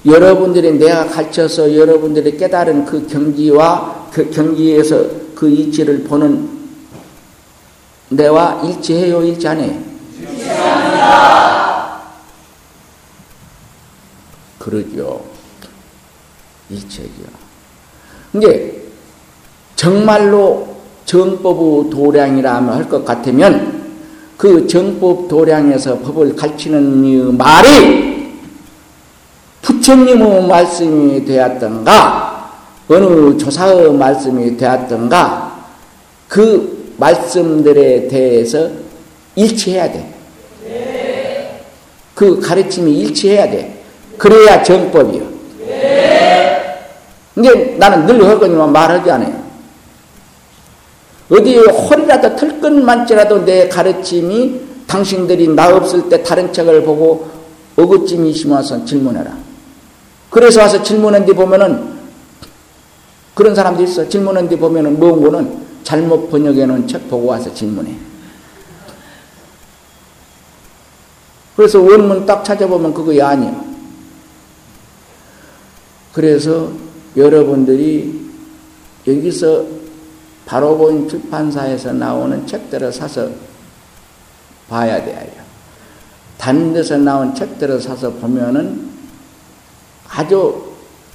[0.06, 5.02] 여러분들이 내가 가르쳐서 여러분들이 깨달은 그 경지와 그 경지에서
[5.34, 6.48] 그 이치를 보는
[8.10, 9.82] 내와 일치해요, 일치 안 해요?
[10.20, 12.02] 일치합니다.
[14.58, 15.24] 그러죠.
[16.70, 17.08] 일치죠.
[18.34, 18.82] 이제
[19.74, 20.74] 정말로
[21.06, 23.84] 정법의 도량이라 할 것 같으면
[24.36, 28.13] 그 정법 도량에서 법을 가르치는 말이
[29.84, 32.50] 부처님의 말씀이 되었던가
[32.88, 35.66] 어느 조사의 말씀이 되었던가
[36.26, 38.70] 그 말씀들에 대해서
[39.34, 40.14] 일치해야 돼.
[42.14, 43.82] 그 가르침이 일치해야 돼.
[44.16, 45.34] 그래야 정법이요.
[47.34, 49.44] 근데 나는 늘 하거니만 말하지 않아요.
[51.30, 57.28] 어디 허리라도 털끝만지라도 내 가르침이 당신들이 나 없을 때 다른 책을 보고
[57.76, 59.43] 어긋짐이 심어서 질문해라.
[60.34, 61.94] 그래서 와서 질문한 뒤 보면은
[63.36, 64.08] 그런 사람도 있어.
[64.08, 67.94] 질문한 뒤 보면은 뭔 거는 잘못 번역해 놓은 책 보고 와서 질문해.
[71.54, 73.64] 그래서 원문 딱 찾아보면 그거 아니야.
[76.12, 76.72] 그래서
[77.16, 78.28] 여러분들이
[79.06, 79.64] 여기서
[80.46, 83.30] 바로 보인 출판사에서 나오는 책들을 사서
[84.68, 85.44] 봐야 돼요.
[86.38, 88.93] 다른 데서 나온 책들을 사서 보면은
[90.14, 90.72] 아주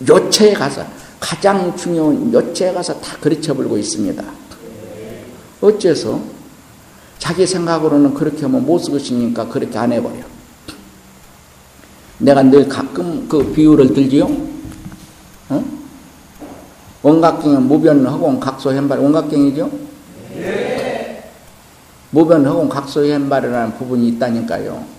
[0.08, 0.86] 요체에 가서
[1.20, 4.24] 가장 중요한 요체에 가서 다 그르쳐 불고 있습니다.
[5.62, 6.20] 어째서?
[7.18, 10.24] 자기 생각으로는 그렇게 하면 못 쓰겠으니까 그렇게 안 해버려.
[12.20, 14.30] 내가 늘 가끔 그 비유를 들지요?
[15.50, 15.66] 어?
[17.02, 19.72] 원각경은 무변 허공 각소 현발 원각경이죠?
[20.36, 21.32] 네.
[22.12, 24.99] 무변 허공 각소 현발이라는 부분이 있다니까요.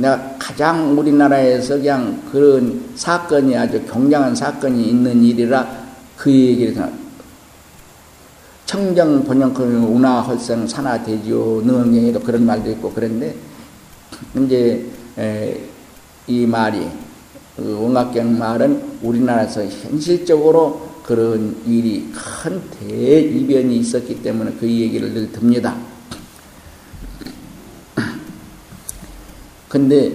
[0.00, 5.68] 내가 가장 우리나라에서 그냥 그런 사건이 아주 굉장한 사건이 있는 일이라
[6.16, 6.74] 그 얘기를
[8.66, 13.34] 청정 번영큰 운하 헐생 산하 대지요 능언경에도 그런 말도 있고 그런데
[14.36, 14.86] 이제
[16.26, 16.86] 이 말이
[17.56, 25.89] 그 원각경 말은 우리나라에서 현실적으로 그런 일이 큰 대이변이 있었기 때문에 그 얘기를 늘 듭니다.
[29.70, 30.12] 근데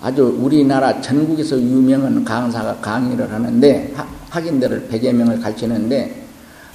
[0.00, 3.92] 아주 우리나라 전국에서 유명한 강사가 강의를 하는데
[4.30, 6.24] 학인들을 100여 명을 가르치는데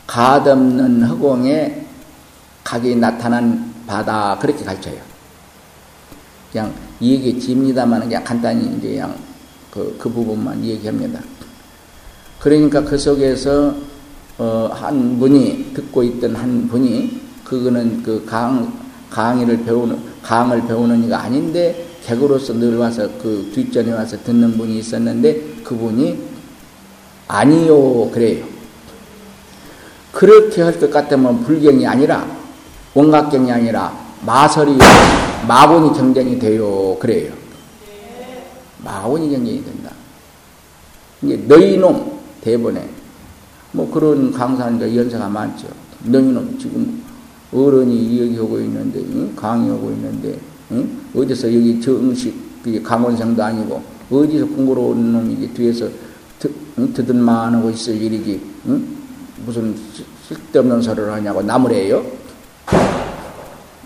[0.05, 1.85] 가없는 허공에
[2.65, 4.97] 각이 나타난 바다 그렇게 가르쳐요.
[6.51, 9.15] 그냥 얘기 집니다만 그냥 간단히 이제 그냥
[9.71, 11.21] 그, 그 부분만 얘기합니다.
[12.37, 13.73] 그러니까 그 속에서
[14.37, 18.73] 어, 한 분이 듣고 있던 한 분이 그거는 그 강,
[19.09, 25.61] 강의를 배우는 강을 배우는 이가 아닌데 객으로서 늘 와서 그 뒷전에 와서 듣는 분이 있었는데
[25.63, 26.17] 그분이
[27.27, 28.45] 아니요 그래요.
[30.11, 32.25] 그렇게 할 것 같으면 불경이 아니라
[32.95, 33.95] 원각경이 아니라
[34.25, 34.79] 마설이
[35.47, 37.31] 마본이 경쟁이 돼요 그래요.
[38.83, 39.91] 마본이 경쟁이 된다.
[41.21, 42.89] 이게 너희 놈 대본에
[43.71, 45.67] 뭐 그런 강사니까 연세가 많죠.
[46.05, 47.03] 너희는 지금
[47.53, 49.35] 어른이 얘기하고 있는데 응?
[49.35, 50.39] 강의하고 있는데
[50.71, 51.01] 응?
[51.15, 52.33] 어디서 여기 정식
[52.83, 55.87] 강원생도 아니고 어디서 공부로 온 놈이 뒤에서
[56.39, 56.93] 드, 응?
[56.93, 58.97] 드들만 하고 있을 일이지 응?
[59.45, 59.75] 무슨
[60.27, 62.05] 쓸데없는 소리를 하냐고 나무래요?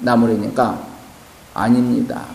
[0.02, 0.86] 나무래니까
[1.54, 2.26] 아닙니다.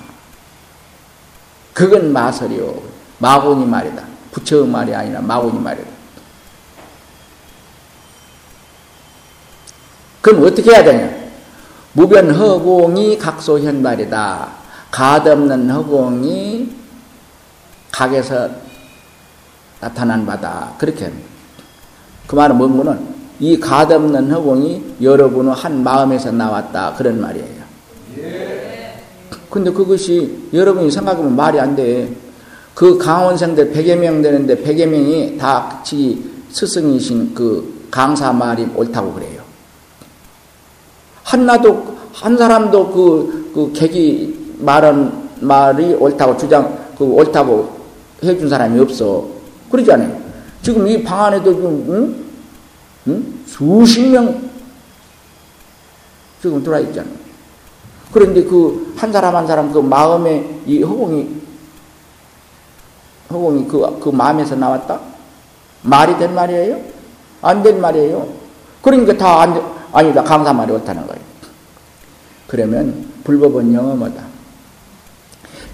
[1.74, 2.82] 그건 마설이요.
[3.18, 4.04] 마곤이 말이다.
[4.32, 5.88] 부처의 말이 아니라 마곤이 말이다.
[10.20, 11.17] 그럼 어떻게 해야 되냐?
[11.98, 14.48] 무변 허공이 각소현발이다.
[14.92, 16.70] 가없는 허공이
[17.90, 18.48] 각에서
[19.80, 20.74] 나타난 바다.
[20.78, 21.12] 그렇게.
[22.28, 23.04] 그 말은 뭔가는
[23.40, 26.94] 이 가없는 허공이 여러분의 한 마음에서 나왔다.
[26.94, 27.58] 그런 말이에요.
[29.50, 32.14] 근데 그것이 여러분이 생각하면 말이 안 돼.
[32.76, 39.37] 그 강원생들 100여 명 되는데 100여 명이 다 같이 스승이신 그 강사 말이 옳다고 그래요.
[41.28, 47.68] 한나도 한 사람도 그, 그 객이 말한 말이 옳다고 주장 그 옳다고
[48.24, 49.26] 해준 사람이 없어.
[49.70, 50.18] 그러지 않아요.
[50.62, 52.24] 지금 이 방 안에도 좀 응?
[53.08, 53.34] 응?
[53.46, 54.48] 수십 명
[56.40, 57.12] 지금 들어와 있잖아요.
[58.10, 61.28] 그런데 그 한 사람 한 사람 그 마음에 이 허공이
[63.30, 64.98] 허공이 그, 그 마음에서 나왔다?
[65.82, 66.80] 말이 된 말이에요?
[67.42, 68.26] 안 된 말이에요?
[68.82, 70.22] 그러니까 다 안, 아니다.
[70.22, 71.22] 강사 말이 옳다는 거예요.
[72.46, 74.22] 그러면 불법은 영험하다.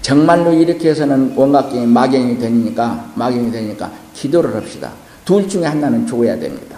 [0.01, 4.91] 정말로 이렇게 해서는 원각경이 마경이 되니까, 마경이 되니까 기도를 합시다.
[5.23, 6.77] 둘 중에 하나는 죽어야 됩니다.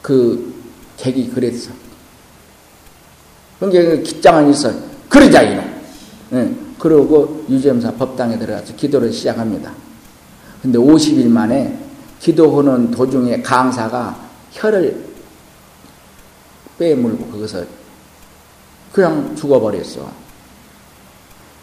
[0.00, 0.54] 그
[0.96, 1.70] 객이 그랬어.
[3.60, 4.72] 그러니까 기장은 있어.
[5.08, 5.64] 그러자 이놈.
[6.30, 6.54] 네.
[6.78, 9.72] 그러고 유점사 법당에 들어가서 기도를 시작합니다.
[10.62, 11.78] 근데 50일 만에
[12.18, 14.16] 기도하는 도중에 강사가
[14.52, 15.11] 혀를
[16.78, 17.64] 빼물고 거기서
[18.92, 20.10] 그냥 죽어버렸어.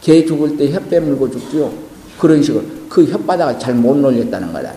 [0.01, 1.73] 개 죽을 때 혀 빼물고 죽죠.
[2.19, 4.73] 그런 식으로 그 혓바닥을 잘 못 놀렸다는 거다.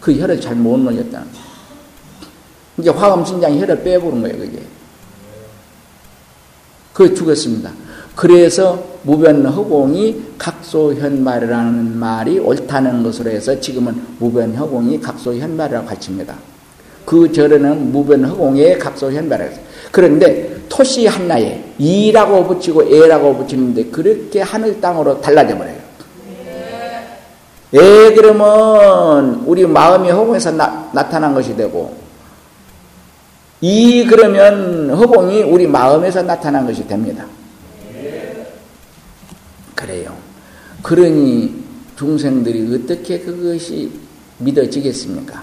[0.00, 1.42] 그 혀를 잘 못 놀렸다는 거야.
[2.78, 4.62] 이제 화엄신장이 혀를 빼부른 거예요, 그게.
[6.92, 7.72] 그 죽었습니다.
[8.14, 16.36] 그래서 무변허공이 각소현말이라는 말이 옳다는 것으로 해서 지금은 무변허공이 각소현말이라고 가르칩니다.
[17.08, 17.90] 그 절에는
[18.76, 19.64] 각소현말이라고 했어요.
[19.90, 25.78] 그런데 토시 한나에 이라고 붙이고 에라고 붙이는데 그렇게 하늘 땅으로 달라져 버려요.
[27.72, 31.96] 에 그러면 우리 마음이 허공에서 나, 타난 것이 되고
[33.62, 37.24] 이 그러면 허공이 우리 마음에서 나타난 것이 됩니다.
[39.74, 40.14] 그래요.
[40.82, 41.54] 그러니
[41.96, 43.92] 중생들이 어떻게 그것이
[44.36, 45.42] 믿어지겠습니까?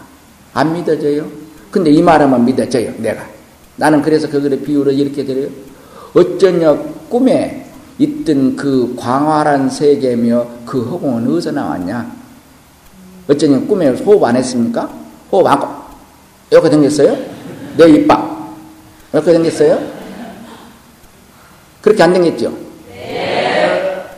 [0.53, 1.44] 안 믿어져요?
[1.75, 3.25] 근데 이 말 하면 믿어져요, 내가.
[3.75, 5.49] 나는 그래서 그거를 비유를 이렇게 드려요.
[6.13, 6.73] 어쩌냐
[7.09, 7.65] 꿈에
[7.99, 12.09] 있던 그 광활한 세계며 그 허공은 어디서 나왔냐?
[13.29, 14.89] 어쩌냐 꿈에 호흡 안 했습니까?
[15.29, 15.59] 호흡 안,
[16.49, 17.17] 이렇게 생겼어요?
[17.75, 18.23] 내 이빨.
[19.11, 19.77] 이렇게 생겼어요?
[21.81, 22.53] 그렇게 안 생겼죠?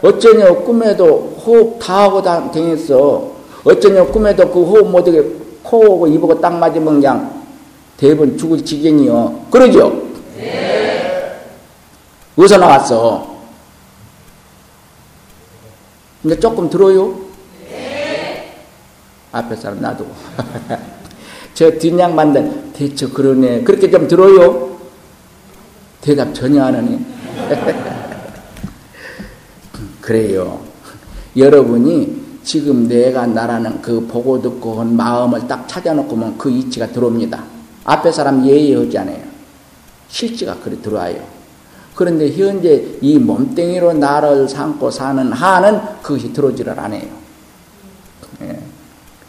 [0.04, 3.32] 어쩌냐 꿈에도 호흡 다 하고 다생겼어
[3.64, 5.24] 어쩌냐 꿈에도 그 호흡 못하게
[5.64, 7.37] 코하고 입하고 딱 맞으면 그냥
[7.98, 9.48] 대부분 죽을 지경이요.
[9.50, 10.08] 그러죠?
[10.38, 11.42] 네.
[12.38, 13.38] 어디서 나왔어?
[16.22, 17.20] 근데 조금 들어요?
[17.68, 18.56] 네.
[19.32, 20.12] 앞에 사람 놔두고.
[21.56, 23.64] 저 뒷양반들, 대처 그러네.
[23.64, 24.78] 그렇게 좀 들어요?
[26.02, 27.00] 대답 전혀 안 하네.
[30.02, 30.62] 그래요.
[31.36, 37.57] 여러분이 지금 내가 나라는 그 보고 듣고 한 마음을 딱 찾아놓고면 그 이치가 들어옵니다.
[37.88, 39.24] 앞에 사람 예의하잖아요.
[40.10, 41.24] 실제가 그리 들어와요.
[41.96, 47.02] 그런데 현재 이 몸뚱이로 나를 삼고 사는 한은 그것이 들어오지를 않아요.
[48.44, 48.60] 예.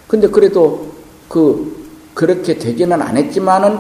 [0.06, 0.86] 근데 그래도
[1.28, 3.78] 그, 그렇게 되지는 않았지만은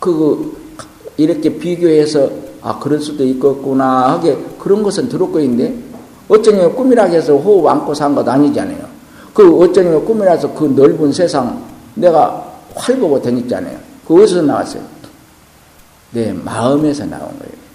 [0.00, 0.56] 그,
[1.16, 2.28] 이렇게 비교해서
[2.60, 5.74] 아, 그럴 수도 있겠구나 하게 그런 것은 들었고 있는데
[6.28, 8.84] 어쩌면 꿈이라 해서 호흡 안고 산 것 아니잖아요.
[9.32, 11.62] 그 어쩌면 꿈이라서 그 넓은 세상
[11.94, 13.78] 내가 활 보고 다녔잖아요.
[14.06, 14.82] 그 어디서 나왔어요?
[16.12, 17.66] 내 마음에서 나온 거예요.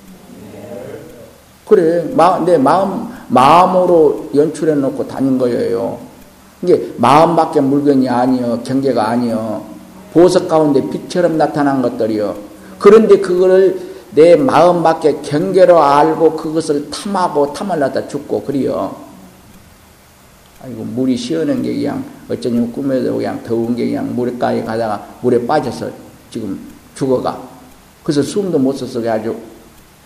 [1.67, 5.99] 그래, 마, 내 마음, 마음으로 연출해 놓고 다닌 거예요.
[6.61, 9.63] 이게 마음밖에 물건이 아니요, 경계가 아니요.
[10.13, 12.35] 보석 가운데 빛처럼 나타난 것들이요.
[12.77, 13.79] 그런데 그거를
[14.13, 18.93] 내 마음밖에 경계로 알고 그것을 탐하고 탐을 낳다 죽고 그리요.
[20.63, 25.89] 아이고 물이 시원한 게 그냥 어쩌면 꿈에도 그냥 더운 게 그냥 물가에 가다가 물에 빠져서
[26.29, 26.59] 지금
[26.93, 27.41] 죽어가.
[28.03, 29.35] 그래서 숨도 못 쉬어서 아주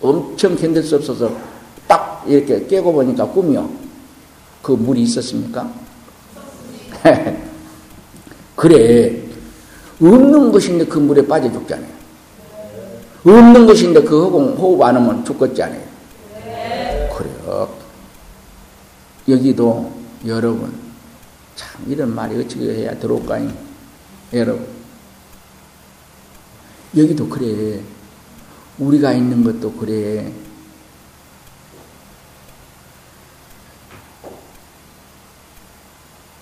[0.00, 1.30] 엄청 견딜 수 없어서
[1.86, 3.68] 딱 이렇게 깨고 보니까 꿈이요.
[4.62, 5.70] 그 물이 있었습니까?
[8.56, 9.22] 그래.
[10.00, 11.96] 없는 것인데 그 물에 빠져 죽잖아요.
[13.26, 15.82] 없는 것인데 그 호흡, 호흡 안 하면 죽겠잖아요.
[17.14, 17.68] 그래요.
[19.28, 20.72] 여기도 여러분,
[21.54, 23.52] 참, 이런 말이 어떻게 해야 들어올까요?
[24.32, 24.66] 여러분.
[26.96, 27.82] 여기도 그래.
[28.78, 30.32] 우리가 있는 것도 그래.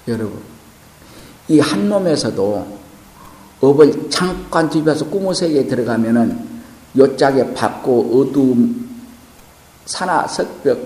[0.06, 0.42] 여러분,
[1.48, 2.78] 이한 놈에서도
[3.60, 6.46] 업을 잠깐 뒤벼서 꿈의 세계에 들어가면은
[6.96, 9.02] 요짝에 밝고 어두움,
[9.86, 10.78] 산하, 석벽,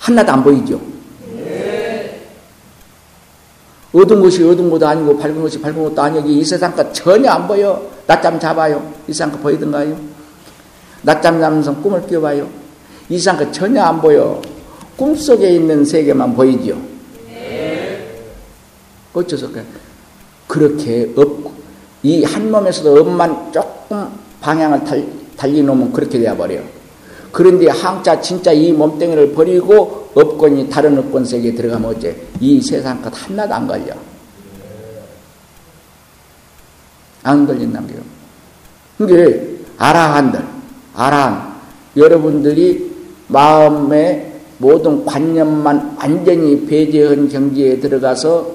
[0.00, 0.93] 하나도 안 보이죠?
[3.94, 7.46] 어두운 것이 어두운 것도 아니고 밝은 것이 밝은 것도 아니고 이 세상 것 전혀 안
[7.46, 7.80] 보여.
[8.06, 8.82] 낮잠 잡아요.
[9.08, 9.96] 이 세상 것 보이던가요?
[11.02, 12.48] 낮잠 자면서 꿈을 껴봐요.
[13.08, 14.42] 이 세상 것 전혀 안 보여.
[14.96, 16.76] 꿈속에 있는 세계만 보이죠.
[19.12, 19.64] 어째서 그래?
[20.48, 21.52] 그렇게 없고
[22.02, 24.08] 이 한 몸에서도 업만 조금
[24.40, 26.62] 방향을 달, 달리 놓으면 그렇게 되어버려요.
[27.34, 33.12] 그런데 항자 진짜 이 몸뚱이를 버리고 업권이 다른 업권 세계에 들어가면 어째 이 세상 것
[33.12, 33.92] 하나도 안 걸려.
[37.24, 37.98] 안 걸린다고요.
[38.98, 40.44] 그게 아라한들,
[40.94, 41.54] 아라한
[41.96, 42.94] 여러분들이
[43.26, 48.48] 마음의 모든 관념만 완전히 배제한 경지에 들어가서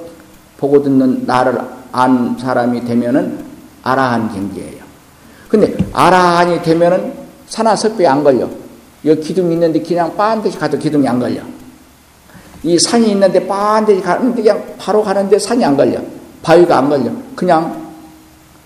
[0.55, 1.59] 보고 듣는 나를
[1.91, 3.43] 안 사람이 되면은
[3.84, 4.86] 아라한 경지예요.
[5.49, 7.13] 근데 아라한이 되면은
[7.47, 8.47] 산화석배에 안 걸려.
[9.05, 11.41] 여기 기둥이 있는데 그냥 반드시 가도 기둥이 안 걸려.
[12.63, 15.99] 이 산이 있는데 반드시 가는데 그냥 바로 가는데 산이 안 걸려.
[16.41, 17.11] 바위가 안 걸려.
[17.35, 17.89] 그냥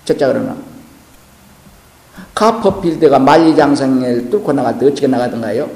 [0.06, 0.56] 저자 그러나.
[2.34, 5.70] 카퍼필드가 만리장성을 뚫고 때 어떻게 나가던가요?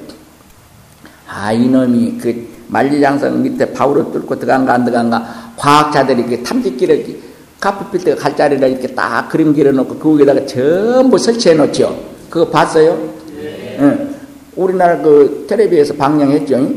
[1.28, 7.20] 아, 이놈이 그 만리장성 밑에 바위를 뚫고 들어간가 안 들어간가 과학자들이 그 탐지기를
[7.60, 11.98] 카퍼필드가 갈 자리를 이렇게 딱 그림 그려놓고 그 위에다가 전부 설치해 놓죠.
[12.30, 12.96] 그거 봤어요?
[13.36, 13.78] 네.
[13.80, 14.17] 응.
[14.58, 16.70] 우리나라 그 텔레비에서 방영했죠.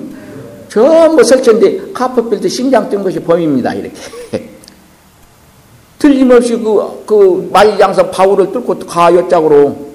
[0.69, 3.75] 전부 설치인데 카퍼필드 심장 뛴 것이 보입니다.
[3.75, 3.97] 이렇게.
[5.99, 9.91] 틀림없이 그, 그 만리장성 바울을 뚫고 가, 여짝으로.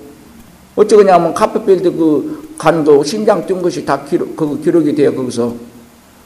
[0.76, 5.54] 어쩌 그냐면 카퍼필드 그 간도 심장 뛴 것이 다 기록, 그 기록이 돼요, 거기서.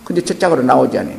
[0.03, 1.17] 근데 첫 짝으로 나오지 않아요.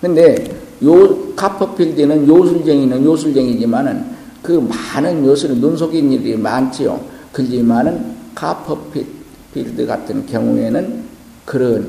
[0.00, 0.44] 근데
[0.84, 7.17] 요 카퍼필드는 요술쟁이는 요술쟁이지만은 그 많은 요술은 눈 속인 일이 많지요.
[7.38, 11.04] 그지만은 카퍼필드 같은 경우에는
[11.44, 11.88] 그런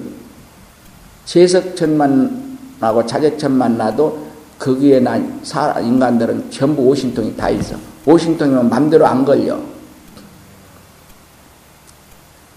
[1.25, 4.27] 제석천만하고 자재천만 나도
[4.59, 5.41] 거기에 난
[5.83, 7.75] 인간들은 전부 오신통이 다 있어.
[8.05, 9.59] 오신통이면 맘대로 안 걸려.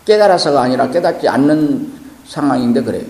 [0.05, 1.95] 깨달아서가 아니라 깨닫지 않는
[2.27, 3.07] 상황인데 그래요.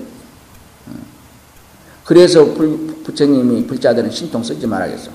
[2.05, 5.11] 그래서 부처님이 불자들은 신통 쓰지 말아야겠어.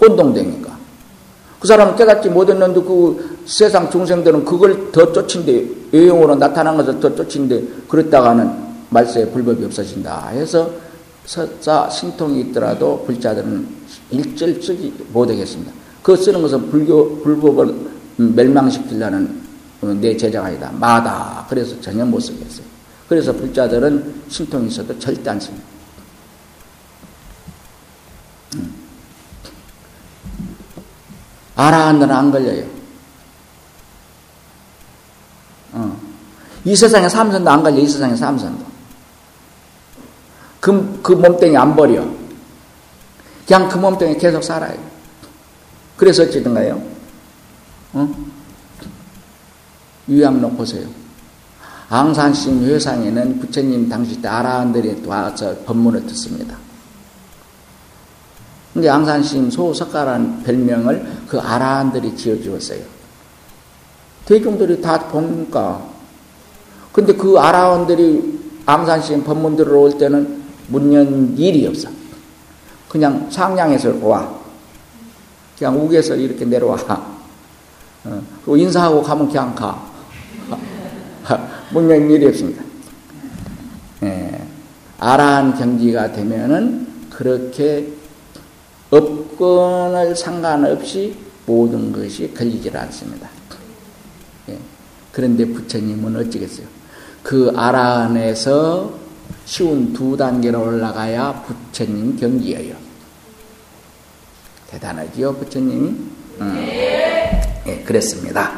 [0.00, 0.73] 혼동되니까.
[1.60, 7.62] 그 사람은 깨닫지 못했는데 그 세상 중생들은 그걸 더 쫓인데 외형으로 나타난 것을 더 쫓인데
[7.88, 8.50] 그랬다가는
[8.90, 10.70] 말세에 불법이 없어진다 해서
[11.26, 13.66] 서자 신통이 있더라도 불자들은
[14.10, 15.72] 일절 쓰지 못하겠습니다.
[16.02, 17.74] 그 쓰는 것은 불교 불법을
[18.16, 19.42] 멸망시키려는
[20.00, 20.70] 내 제자가 아니다.
[20.78, 21.46] 마다.
[21.48, 22.66] 그래서 전혀 못 쓰겠어요.
[23.08, 25.73] 그래서 불자들은 신통이 있어도 절대 안 씁니다.
[31.56, 32.64] 아라한들은 안 걸려요.
[35.72, 35.96] 어.
[36.64, 38.64] 이 세상에 삼선도 안 걸려, 이 세상에 삼선도.
[40.60, 42.04] 그, 그 몸뚱이 안 버려.
[43.46, 44.78] 그냥 그 몸뚱이 계속 살아요.
[45.96, 46.82] 그래서 어찌든가요?
[47.92, 48.14] 어?
[50.08, 50.88] 유양록 보세요.
[51.88, 56.56] 앙산심 회상에는 부처님 당시 때 아라한들이 와서 법문을 듣습니다.
[58.74, 62.80] 근데 앙산심 소석가라는 별명을 그 아라한들이 지어주었어요.
[64.26, 65.80] 대중들이 다 보니까.
[66.92, 71.88] 근데 그 아라한들이 앙산심 법문 들으러 올 때는 문연 일이 없어.
[72.88, 74.34] 그냥 상량에서 와.
[75.56, 76.76] 그냥 욱에서 이렇게 내려와.
[78.04, 79.80] 어, 그리고 인사하고 가면 그냥 가.
[81.70, 82.62] 문연 일이 없습니다.
[84.02, 84.42] 예.
[84.98, 87.93] 아라한 경지가 되면은 그렇게
[88.94, 91.16] 업권을 상관없이
[91.46, 93.28] 모든 것이 걸리질 않습니다.
[94.48, 94.58] 예.
[95.10, 96.66] 그런데 부처님은 어찌겠어요?
[97.22, 98.92] 그 아란에서
[99.44, 102.74] 쉬운 두 단계로 올라가야 부처님 경지예요.
[104.70, 105.88] 대단하지요, 부처님이?
[106.40, 106.56] 음.
[107.66, 108.52] 예, 그랬습니다.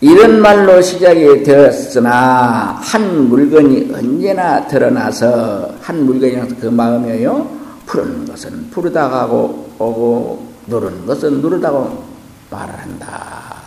[0.00, 7.59] 이런 말로 시작이 되었으나 한 물건이 언제나 드러나서 한 물건이 그 마음이에요.
[7.90, 12.04] 푸르는 것은 푸르다가 고 오고 누르는 것은 누르다고
[12.48, 13.62] 말을 한다.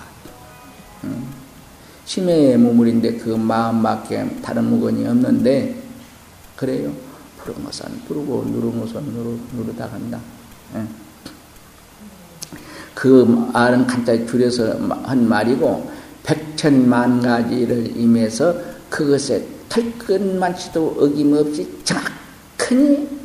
[1.03, 1.27] 음.
[2.05, 5.75] 심해의 무물인데 그 마음밖에 다른 무건이 없는데
[6.55, 6.93] 그래요.
[7.37, 10.19] 푸른 것은 푸르고 누른 것은 누르, 누르다 간다.
[10.75, 10.85] 예.
[12.95, 15.91] 그 말은 간단히 줄여서 한 말이고
[16.23, 18.55] 백천만 가지를 임해서
[18.89, 23.22] 그것에 털끝만치도 어김없이 정확히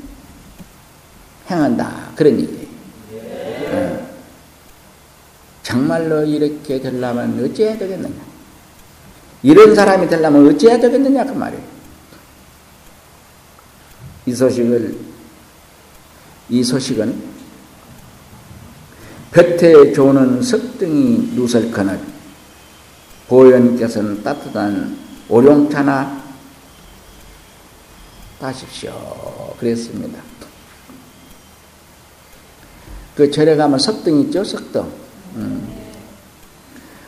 [1.51, 2.13] 행한다.
[2.15, 2.69] 그런 얘기예요.
[3.11, 4.07] 네.
[5.63, 8.29] 정말로 이렇게 되려면 어찌해야 되겠느냐?
[9.43, 11.25] 이런 사람이 되려면 어찌해야 되겠느냐?
[11.25, 11.63] 그 말이에요.
[14.27, 14.99] 이 소식을,
[16.51, 17.39] 이 소식은
[19.31, 22.01] 볕에 조는 석등이 누설커늘
[23.29, 26.23] 보현께서는 따뜻한 오룡차나
[28.41, 29.55] 따십시오.
[29.59, 30.23] 그랬습니다.
[33.19, 34.85] 그 절에 가면 석등 있죠, 석등.
[35.35, 35.69] 음.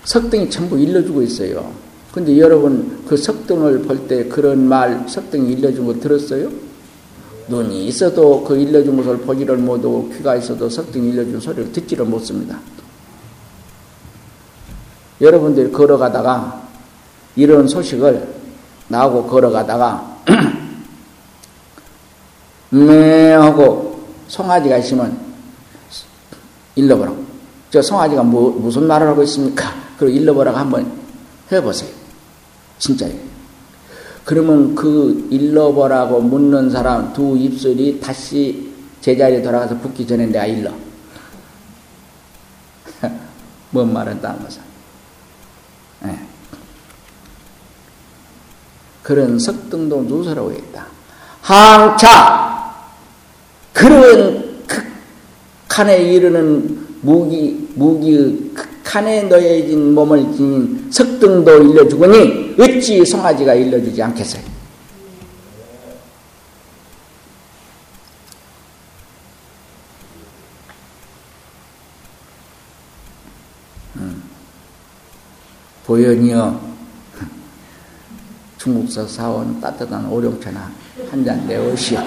[0.02, 1.72] 석등이 전부 일러주고 있어요.
[2.10, 6.50] 근데 여러분 그 석등을 볼 때 그런 말 석등이 일러준 거 들었어요?
[7.46, 12.58] 눈이 있어도 그 일러준 것을 보지를 못하고 귀가 있어도 석등이 일러준 소리를 듣지를 못습니다.
[15.20, 16.68] 여러분들이 걸어가다가
[17.36, 18.26] 이런 소식을
[18.88, 20.22] 나오고 걸어가다가
[22.70, 25.29] 매 하고 송아지가 있으면
[26.74, 27.24] 일러보라고.
[27.70, 29.72] 저 송아지가 뭐, 무슨 말을 하고 있습니까?
[29.98, 30.90] 그리고 일러보라고 한번
[31.50, 31.90] 해보세요.
[32.78, 33.12] 진짜요.
[34.24, 40.72] 그러면 그 일러보라고 묻는 사람 두 입술이 다시 제자리에 돌아가서 붙기 전에 내가 일러.
[43.70, 44.62] 뭔 말은다는 것은.
[46.02, 46.26] 네.
[49.02, 50.86] 그런 석등도 누설하고 있다.
[51.40, 52.74] 항차
[53.72, 54.49] 그런
[55.70, 64.42] 극한에 이르는 무기 무기 극한에 넣여진 몸을 지닌 석등도 일러주거니 어찌 송아지가 일러주지 않겠어요?
[73.96, 74.22] 음.
[75.86, 76.60] 보현이여
[78.58, 80.70] 중국서 사온 따뜻한 오룡차나
[81.10, 81.98] 한 잔 내오시오.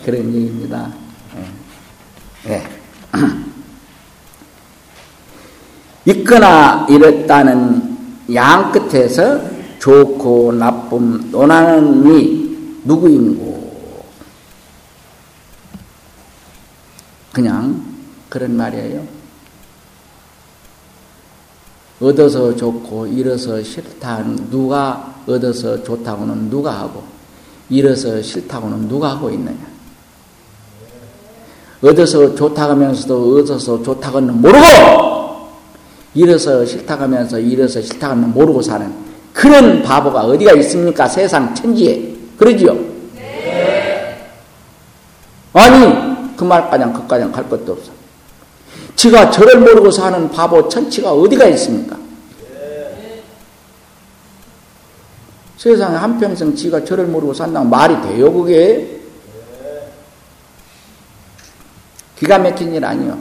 [0.00, 0.92] 예, 그런 얘기입니다.
[2.46, 2.52] 예.
[2.52, 2.62] 예.
[6.06, 7.98] 있거나 이랬다는
[8.34, 9.40] 양 끝에서
[9.78, 13.60] 좋고 나쁨 논하는 이 누구인고?
[17.32, 17.84] 그냥
[18.28, 19.06] 그런 말이에요.
[22.00, 27.04] 얻어서 좋고 잃어서 싫다는 누가 얻어서 좋다고는 누가 하고
[27.68, 29.69] 잃어서 싫다고는 누가 하고 있느냐.
[31.82, 34.60] 얻어서 좋다 하면서도 얻어서 좋다고는 모르고
[36.14, 38.92] 잃어서 싫다 하면서 잃어서 싫다고는 모르고 사는
[39.32, 41.08] 그런 바보가 어디가 있습니까?
[41.08, 42.14] 세상 천지에.
[42.36, 42.74] 그러지요?
[43.14, 44.18] 네.
[45.52, 47.92] 아니, 그 말가량, 그가량 갈 것도 없어.
[48.96, 51.96] 지가 저를 모르고 사는 바보 천치가 어디가 있습니까?
[55.56, 58.99] 세상에 한평생 지가 저를 모르고 산다고 말이 돼요, 그게?
[62.20, 63.18] 기가 막힌 일 아니요.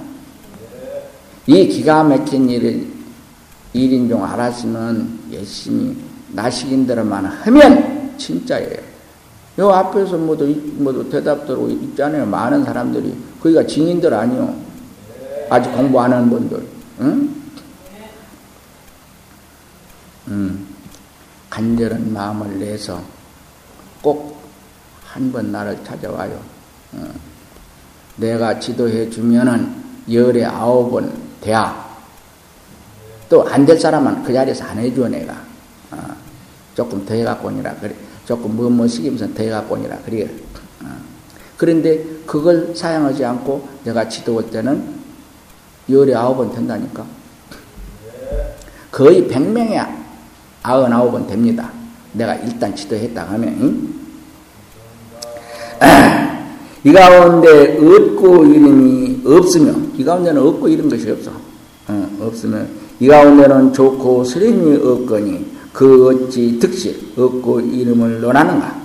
[1.47, 2.85] 이 기가 막힌 일을
[3.73, 5.95] 일인 중 알았으면 열심히
[6.33, 8.77] 나식인대로만 하면 진짜예요.
[9.59, 10.45] 요 앞에서 모두,
[10.77, 12.25] 모두 대답들고 있잖아요.
[12.25, 13.15] 많은 사람들이.
[13.41, 14.53] 거기가 증인들 아니요.
[15.49, 16.67] 아직 공부 안 하는 분들,
[16.99, 17.35] 응?
[20.27, 20.67] 음,
[21.49, 23.01] 간절한 마음을 내서
[24.01, 24.37] 꼭
[25.11, 26.39] 한 번 나를 찾아와요.
[26.93, 27.28] 어.
[28.19, 29.73] 내가 지도해 주면은
[30.11, 31.11] 열에 아홉 번
[31.41, 31.87] 돼야
[33.29, 35.33] 또 안 될 사람은 그 자리에서 안 해줘 내가
[35.91, 35.97] 어.
[36.75, 37.95] 조금 더 해갖고니라 그래
[38.25, 40.27] 조금 뭐뭐 시키면서 더 해갖고니라 그래
[40.83, 40.87] 어.
[41.57, 44.99] 그런데 그걸 사용하지 않고 내가 지도할 때는
[45.89, 47.03] 열에 아홉은 된다니까.
[48.91, 49.81] 거의 백명에
[50.63, 51.71] 아흔아홉은 됩니다.
[52.13, 54.08] 내가 일단 지도했다 하면, 응?
[56.83, 61.31] 이 가운데 얻고 이름이 없으면, 이 가운데는 얻고 이런 것이 없어.
[61.87, 62.69] 어, 없으면,
[62.99, 68.79] 이 가운데는 좋고 스님이 없거니, 그 어찌 득실, 얻고 이름을 논하는가?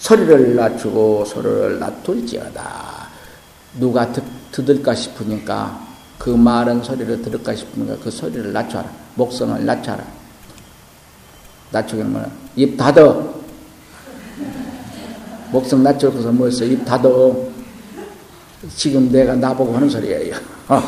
[0.00, 3.08] 소리를 낮추고 소리를 낮출지어다.
[3.78, 5.86] 누가 듣, 듣을까 싶으니까
[6.18, 8.90] 그 말은 소리를 들을까 싶으니까 그 소리를 낮춰라.
[9.14, 10.04] 목성을 낮춰라.
[11.70, 12.30] 낮추기는 뭐야?
[12.56, 13.39] 입 닫어.
[15.52, 16.64] 목성 낮춰서 뭐였어?
[16.64, 17.36] 입 닫어.
[18.76, 20.34] 지금 내가 나보고 하는 소리예요.
[20.68, 20.82] 어.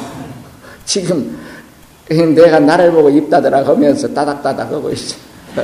[0.84, 1.38] 지금
[2.08, 5.16] 내가 나를 보고 입 닫으라 하면서 따닥따닥 하고 있어.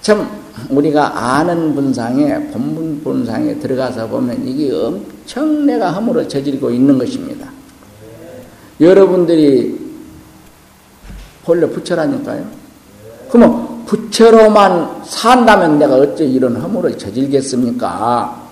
[0.00, 0.28] 참
[0.70, 7.50] 우리가 아는 분상에 본분 분상에 들어가서 보면 이게 엄청 내가 허물을 저지르고 있는 것입니다.
[8.80, 9.78] 여러분들이
[11.44, 12.46] 본래 부처라니까요.
[13.30, 18.48] 그러면 부처로만 산다면 내가 어째 이런 허물을 저질겠습니까?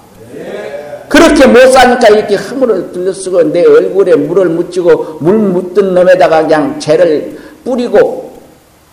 [1.08, 7.38] 그렇게 못 사니까 이렇게 허물을 들려쓰고 내 얼굴에 물을 묻히고 물 묻던 놈에다가 그냥 죄를
[7.62, 8.38] 뿌리고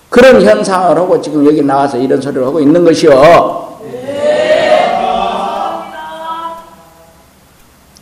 [0.10, 3.80] 그런 현상을 하고 지금 여기 나와서 이런 소리를 하고 있는 것이요.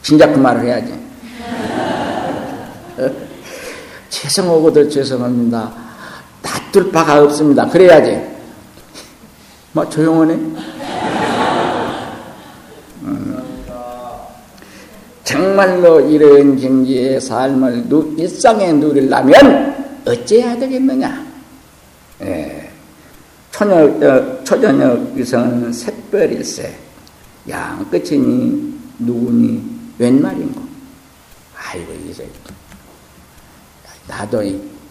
[0.02, 1.00] 진작 그 말을 해야지.
[4.10, 5.91] 죄송하고도 죄송합니다.
[6.72, 7.68] 놔둘 바가 없습니다.
[7.68, 8.20] 그래야지.
[9.74, 10.34] 뭐 조용하네.
[13.04, 13.44] 음.
[15.24, 17.86] 정말로 이런 경지의 삶을
[18.18, 21.26] 일상에 누리려면 어찌해야 되겠느냐?
[22.22, 22.70] 예.
[23.52, 26.76] 초녀, 어, 초저녁 위성은 샛별일세.
[27.50, 29.64] 양 끝이니 누구니
[30.00, 30.62] 웬 말인고.
[31.56, 32.28] 아이고, 이제.
[34.08, 34.44] 나도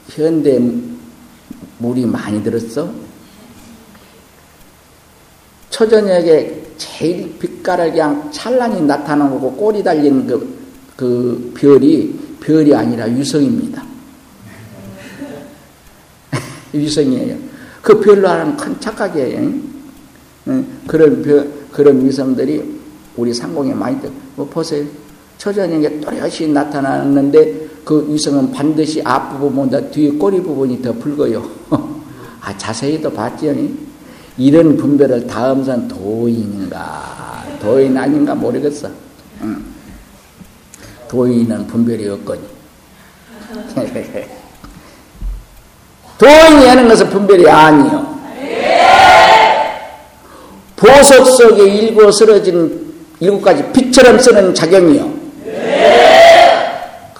[0.08, 0.58] 현대
[1.80, 2.90] 물이 많이 들었어?
[5.70, 10.58] 초저녁에 제일 빛깔을 그냥 찬란히 나타나는 거고 꼬리 달린 그,
[10.96, 13.82] 그 별이 별이 아니라 유성입니다.
[16.74, 17.36] 유성이에요.
[17.82, 19.52] 그 별로 하는 큰 착각이에요.
[20.86, 22.80] 그런 별, 그런 위성들이
[23.16, 24.08] 우리 상공에 많이 떠.
[24.36, 24.84] 뭐 보세요.
[25.38, 31.48] 초저녁에 또렷이 나타나는데 그 위성은 반드시 앞부분보다 뒤에 꼬리 부분이 더 붉어요.
[32.40, 33.54] 아, 자세히 도 봤지요.
[34.36, 38.88] 이런 분별을 다음선 도인인가, 도인 아닌가 모르겠어.
[39.42, 39.64] 응.
[41.08, 42.40] 도인은 분별이 없거니.
[46.18, 48.20] 도인이 하는 것은 분별이 아니요.
[50.76, 55.19] 보석 속에 일고 쓰러진 일곱 가지 빛처럼 쓰는 작용이요.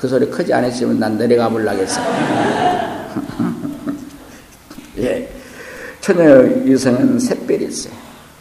[0.01, 2.01] 그 소리 크지 않으시면 난 내려가 볼라겠어.
[4.99, 5.31] 예.
[6.01, 7.91] 처녀 유성은 샛별일세.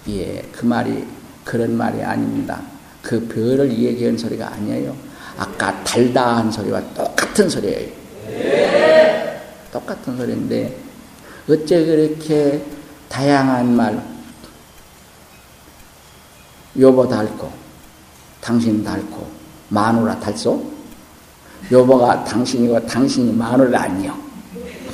[0.08, 1.06] 예, 그 말이
[1.44, 2.62] 그런 말이 아닙니다.
[3.02, 4.96] 그 별을 얘기한 소리가 아니에요.
[5.38, 7.90] 아까 달다 한 소리와 똑같은 소리예요.
[9.74, 10.78] 똑같은 소리인데
[11.50, 12.64] 어째 그렇게
[13.10, 14.02] 다양한 말
[16.80, 17.52] 여보 달고
[18.40, 19.28] 당신 달고
[19.68, 20.79] 마누라 달소?
[21.72, 24.14] 여보가 당신이고 당신이 마누라 아니요.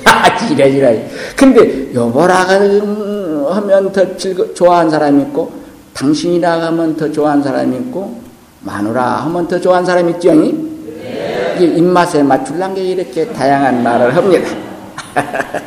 [0.47, 1.09] 지레 지레.
[1.35, 2.35] 근데 여보라
[3.55, 5.51] 하면 더 즐거, 좋아하는 사람이 있고
[5.93, 8.21] 당신이라 하면 더 좋아하는 사람이 있고
[8.61, 10.33] 마누라 하면 더 좋아하는 사람이 있죠.
[10.33, 11.55] 네.
[11.55, 14.49] 이게 입맛에 맞출란 게 이렇게 다양한 말을 합니다.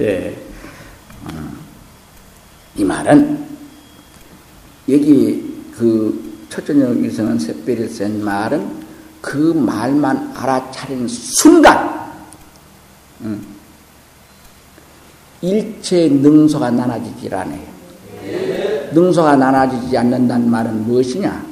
[0.00, 0.36] 예.
[1.30, 1.58] 음.
[2.76, 3.46] 이 말은
[4.88, 8.77] 여기 그 초전형 위성은 샛별이 센 말은
[9.28, 12.10] 그 말만 알아차리는 순간
[13.20, 13.46] 음,
[15.42, 17.60] 일체 능소가 나눠지질 않아요.
[18.90, 21.44] 능소가 나눠지지 않는다는 말은 무엇이냐?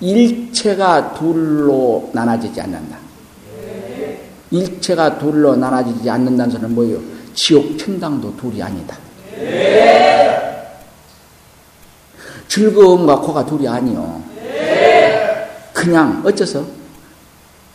[0.00, 2.98] 일체가 둘로 나눠지지 않는다.
[4.50, 6.98] 일체가 둘로 나눠지지 않는다는 소리는 뭐예요?
[7.34, 8.96] 지옥 천당도 둘이 아니다.
[12.48, 14.27] 즐거움과 코가 둘이 아니요.
[15.78, 16.64] 그냥 어째서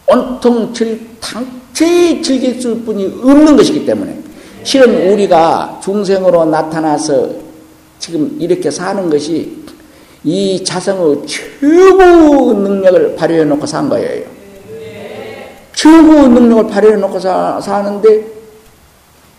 [0.08, 4.20] 온통 즐, 당체 즐길 수 뿐이 없는 것이기 때문에
[4.66, 7.30] 실은 우리가 중생으로 나타나서
[8.00, 9.64] 지금 이렇게 사는 것이
[10.26, 14.30] 이 자성의 최고 능력을 발휘해 놓고 산 거예요.
[15.74, 18.26] 최고 능력을 발휘해 놓고 사, 사는데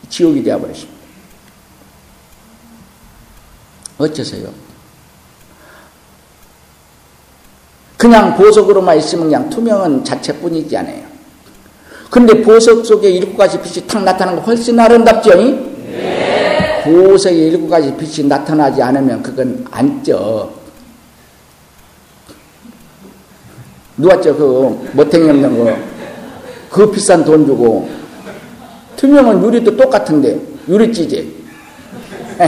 [0.09, 0.95] 지옥이 되어버렸습니다.
[3.99, 4.64] 어째서요?
[8.05, 11.01] 그냥 보석으로만 있으면 그냥 투명한 자체뿐이지 않아요.
[12.11, 15.35] 근데 보석 속에 일곱 가지 빛이 탁 나타나는 거 훨씬 아름답죠?
[15.35, 16.83] 네.
[16.85, 20.53] 보석에 일곱 가지 빛이 나타나지 않으면 그건 안 쪄.
[24.23, 25.75] 쪄, 그, 멋탱이 없는 거.
[26.71, 27.89] 그 비싼 돈 주고.
[28.97, 30.39] 투명은 유리도 똑같은데,
[30.69, 31.35] 유리 찌지.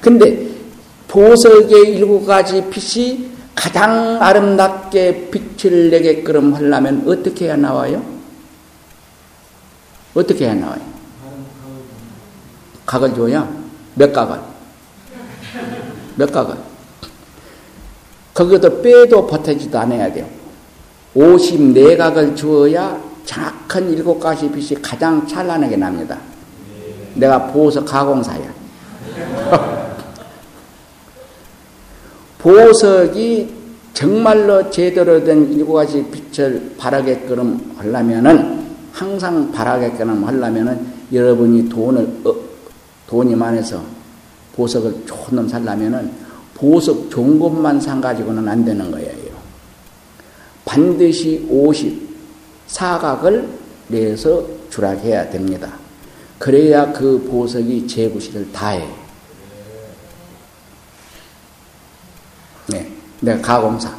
[0.00, 0.46] 근데
[1.08, 8.04] 보석의 일곱 가지 빛이 가장 아름답게 빛을 내게끔 하려면 어떻게 해야 나와요?
[10.14, 10.80] 어떻게 해야 나와요?
[12.84, 13.48] 각을 줘야?
[13.94, 14.38] 몇 각을?
[16.16, 16.54] 몇 각을?
[18.34, 20.28] 거기도 빼도 버티지도 않아야 돼요.
[21.16, 26.18] 54각을 주어야 정확한 일곱 가지 빛이 가장 찬란하게 납니다.
[27.14, 28.54] 내가 보석 가공사야.
[32.38, 33.54] 보석이
[33.92, 42.34] 정말로 제대로 된 일곱 가지 빛을 바라게끔 하려면은 항상 바라게끔 하려면은 여러분이 돈을 어,
[43.06, 43.82] 돈이 많아서
[44.54, 46.10] 보석을 놈 살려면은
[46.54, 49.26] 보석 좋은 것만 산 가지고는 안 되는 거예요.
[50.64, 52.06] 반드시 50
[52.66, 53.48] 사각을
[53.88, 55.72] 내서 주락해야 됩니다.
[56.38, 58.86] 그래야 그 보석이 제구실을 다해.
[62.68, 62.92] 네,
[63.26, 63.90] 내가 가공사.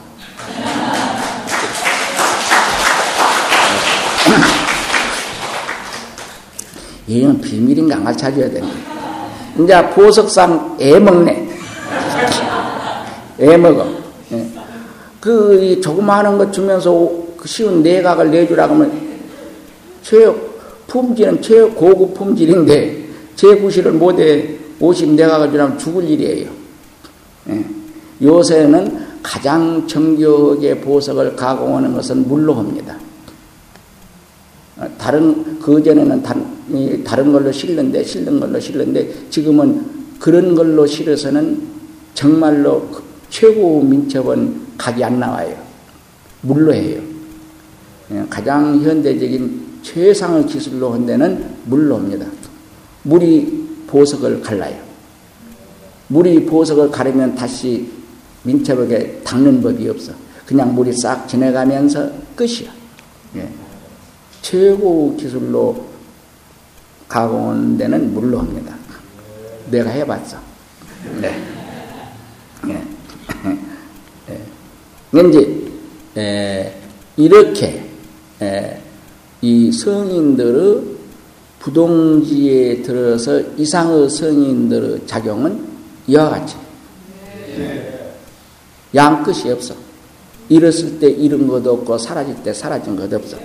[7.08, 8.74] 이건 비밀인가 안 가르쳐줘야 되는데.
[9.60, 11.50] 이제 보석상 애 먹네.
[13.42, 13.86] 애 먹어.
[14.30, 14.50] 네.
[15.20, 16.92] 그, 조그마한 거 주면서
[17.36, 19.08] 그 쉬운 내각을 내주라고 하면
[20.04, 20.34] 최
[20.88, 26.50] 품질은 최고급 품질인데 제구실을 못해 50 내각을 주라면 죽을 일이에요.
[27.44, 27.66] 네.
[28.22, 32.97] 요새는 가장 정교하게 보석을 가공하는 것은 물로 합니다.
[34.97, 36.24] 다른 그전에는
[37.03, 39.86] 다른 걸로 실는데 실는 걸로 실는데 지금은
[40.20, 41.61] 그런 걸로 실어서는
[42.13, 45.55] 정말로 그 최고 민첩은 각이 안 나와요.
[46.41, 47.01] 물로 해요.
[48.11, 52.26] 예, 가장 현대적인 최상의 기술로 한 데는 물로 합니다.
[53.03, 54.78] 물이 보석을 갈라요.
[56.07, 57.88] 물이 보석을 가르면 다시
[58.48, 60.14] 민첩하게 닦는 법이 없어.
[60.45, 62.72] 그냥 물이 싹 지나가면서 끝이야.
[63.36, 63.50] 예.
[64.41, 65.86] 최고 기술로
[67.10, 68.74] 가공한 데는 물로 합니다.
[69.70, 70.38] 내가 해봤어.
[71.20, 71.38] 네.
[72.68, 72.82] 예.
[74.32, 75.28] 예.
[75.28, 75.68] 이제,
[76.16, 76.74] 에,
[77.18, 77.86] 이렇게,
[78.41, 78.82] 에,
[79.41, 80.98] 이 성인들의
[81.60, 85.68] 부동지에 들어서 이상의 성인들의 작용은
[86.08, 86.56] 이와 같이.
[87.58, 87.97] 네.
[88.98, 89.76] 양끝이 없어.
[90.50, 93.38] 잃었을 때 잃은 것도 없고 사라질 때 사라진 것도 없어.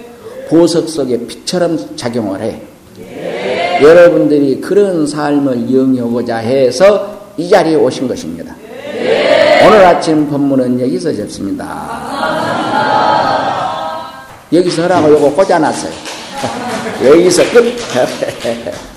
[0.49, 2.63] 보석 속에 빛처럼 작용을 해.
[2.99, 3.81] 네.
[3.83, 8.55] 여러분들이 그런 삶을 영위하고자 해서 이 자리에 오신 것입니다.
[8.95, 9.67] 네.
[9.67, 12.01] 오늘 아침 본문은 여기서 접습니다.
[14.53, 15.93] 여기서 하라고 요거 꽂아놨어요.
[17.05, 17.75] 여기서 끝.